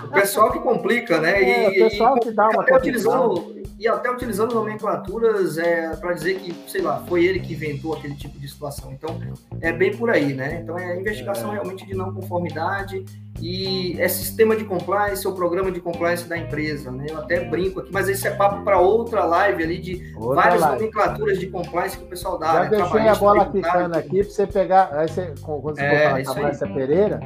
[0.04, 1.42] o pessoal que complica, né?
[1.42, 5.94] É, e, o pessoal e, que dá uma até utilizando, E até utilizando nomenclaturas é,
[5.96, 8.92] para dizer que, sei lá, foi ele que inventou aquele tipo de situação.
[8.92, 9.20] Então,
[9.60, 10.60] é bem por aí, né?
[10.62, 11.54] Então, é investigação é.
[11.54, 13.04] realmente de não conformidade
[13.40, 17.06] e é sistema de compliance ou programa de compliance da empresa, né?
[17.08, 20.60] Eu até brinco aqui, mas esse é papo para outra live ali de outra várias
[20.60, 20.78] live.
[20.78, 22.52] nomenclaturas de compliance que o pessoal dá.
[22.52, 22.68] Já né?
[22.70, 26.56] deixei a bola ficando aqui para você pegar, aí você, quando você é, for falar
[26.56, 27.20] com a Pereira,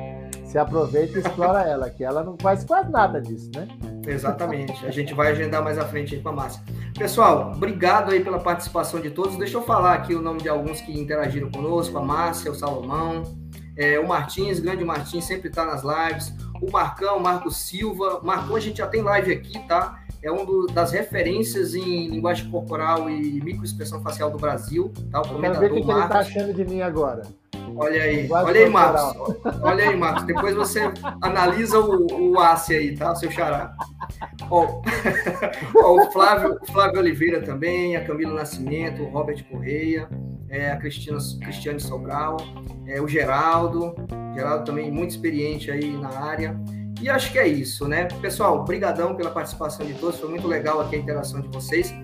[0.45, 3.69] você aproveita e explora ela, que ela não faz quase nada disso, né?
[4.07, 4.87] Exatamente.
[4.87, 6.63] A gente vai agendar mais à frente aí com a Márcia.
[6.99, 9.37] Pessoal, obrigado aí pela participação de todos.
[9.37, 13.23] Deixa eu falar aqui o nome de alguns que interagiram conosco, a Márcia, o Salomão,
[13.79, 16.35] é, o Martins, grande Martins, sempre está nas lives.
[16.61, 18.20] O Marcão, Marco Silva.
[18.24, 20.01] Marcão, a gente já tem live aqui, tá?
[20.20, 25.20] É um do, das referências em linguagem corporal e microexpressão facial do Brasil, tá?
[25.20, 27.22] O comentador ver o que, que ele está achando de mim agora.
[27.76, 29.37] Olha aí, linguagem olha aí, Marcos.
[29.62, 30.24] Olha aí, Marcos.
[30.24, 30.81] Depois você
[31.22, 33.12] analisa o, o ACE aí, tá?
[33.12, 33.76] O seu xará.
[34.51, 34.83] Ó,
[35.76, 40.09] ó, o Flávio, Flávio Oliveira também, a Camila Nascimento, o Robert Correia
[40.49, 42.37] é, a Cristina, Cristiane Sobral,
[42.87, 43.95] é, o Geraldo,
[44.35, 46.59] Geraldo também muito experiente aí na área.
[47.01, 48.07] E acho que é isso, né?
[48.21, 51.95] Pessoal, brigadão pela participação de todos, foi muito legal aqui a interação de vocês.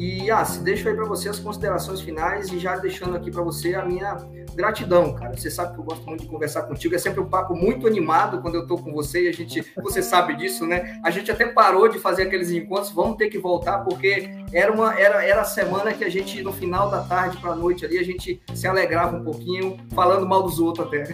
[0.00, 3.42] E, ah, se deixo aí para você as considerações finais e já deixando aqui para
[3.42, 4.16] você a minha
[4.54, 5.36] gratidão, cara.
[5.36, 6.94] Você sabe que eu gosto muito de conversar contigo.
[6.94, 10.02] É sempre um papo muito animado quando eu tô com você e a gente, você
[10.02, 10.98] sabe disso, né?
[11.04, 14.98] A gente até parou de fazer aqueles encontros, vamos ter que voltar porque era uma
[14.98, 17.98] era, era a semana que a gente no final da tarde para a noite ali
[17.98, 21.04] a gente se alegrava um pouquinho falando mal dos outros até.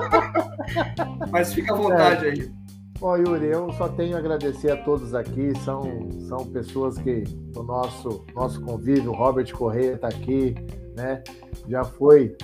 [1.30, 2.30] Mas fica à vontade é.
[2.30, 2.61] aí.
[3.02, 5.52] Bom, Yuri, eu só tenho a agradecer a todos aqui.
[5.64, 7.24] São, são pessoas que
[7.56, 10.54] o nosso, nosso convívio, o Robert Correia está aqui,
[10.96, 11.20] né?
[11.68, 12.36] Já foi,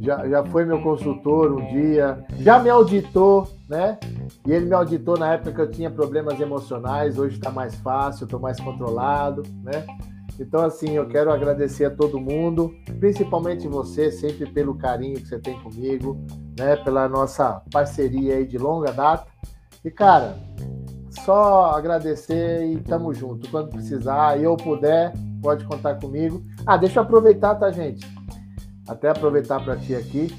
[0.00, 3.98] já, já foi meu consultor um dia, já me auditou, né?
[4.46, 8.26] E ele me auditou na época que eu tinha problemas emocionais, hoje está mais fácil,
[8.26, 9.84] estou mais controlado, né?
[10.38, 15.40] Então, assim, eu quero agradecer a todo mundo, principalmente você, sempre pelo carinho que você
[15.40, 16.16] tem comigo,
[16.56, 16.76] né?
[16.76, 19.34] Pela nossa parceria aí de longa data.
[19.86, 20.36] E, cara,
[21.10, 23.48] só agradecer e tamo junto.
[23.48, 26.42] Quando precisar e eu puder, pode contar comigo.
[26.66, 28.04] Ah, deixa eu aproveitar, tá, gente?
[28.88, 30.36] Até aproveitar para ti aqui.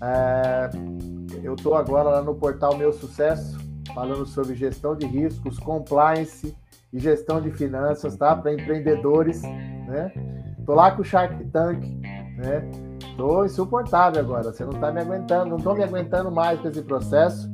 [0.00, 0.70] É,
[1.42, 3.58] eu tô agora lá no portal Meu Sucesso,
[3.92, 6.56] falando sobre gestão de riscos, compliance
[6.92, 8.36] e gestão de finanças, tá?
[8.36, 10.12] Para empreendedores, né?
[10.64, 11.82] Tô lá com o Shark Tank,
[12.36, 12.70] né?
[13.16, 14.52] Tô insuportável agora.
[14.52, 17.50] Você não tá me aguentando, não tô me aguentando mais com esse processo.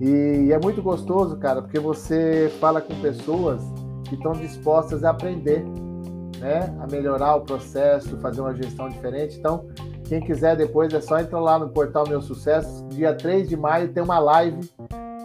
[0.00, 3.62] E é muito gostoso, cara, porque você fala com pessoas
[4.08, 5.64] que estão dispostas a aprender,
[6.38, 6.74] né?
[6.80, 9.38] A melhorar o processo, fazer uma gestão diferente.
[9.38, 9.66] Então,
[10.06, 12.86] quem quiser depois é só entrar lá no portal Meu Sucesso.
[12.88, 14.70] Dia 3 de maio tem uma live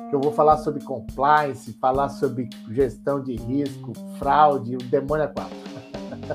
[0.10, 5.28] que eu vou falar sobre compliance, falar sobre gestão de risco, fraude, o demônio é
[5.28, 5.56] quatro.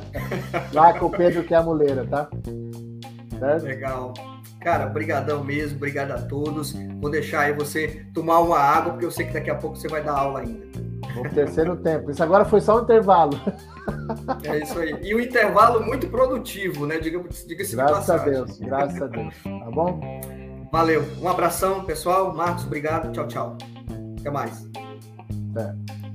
[0.72, 2.28] Lá com o Pedro que é a muleira, tá?
[3.38, 3.64] Certo?
[3.64, 4.14] Legal.
[4.66, 6.72] Cara, brigadão mesmo, obrigado a todos.
[7.00, 9.86] Vou deixar aí você tomar uma água, porque eu sei que daqui a pouco você
[9.86, 10.66] vai dar aula ainda.
[11.20, 12.10] O terceiro tempo.
[12.10, 13.40] Isso agora foi só um intervalo.
[14.42, 14.98] É isso aí.
[15.02, 16.98] E um intervalo muito produtivo, né?
[16.98, 19.34] Diga-se diga Graças a Deus, graças a Deus.
[19.44, 20.00] Tá bom?
[20.72, 21.04] Valeu.
[21.22, 22.34] Um abração, pessoal.
[22.34, 23.12] Marcos, obrigado.
[23.12, 23.58] Tchau, tchau.
[24.18, 24.68] Até mais.
[25.52, 26.05] Até.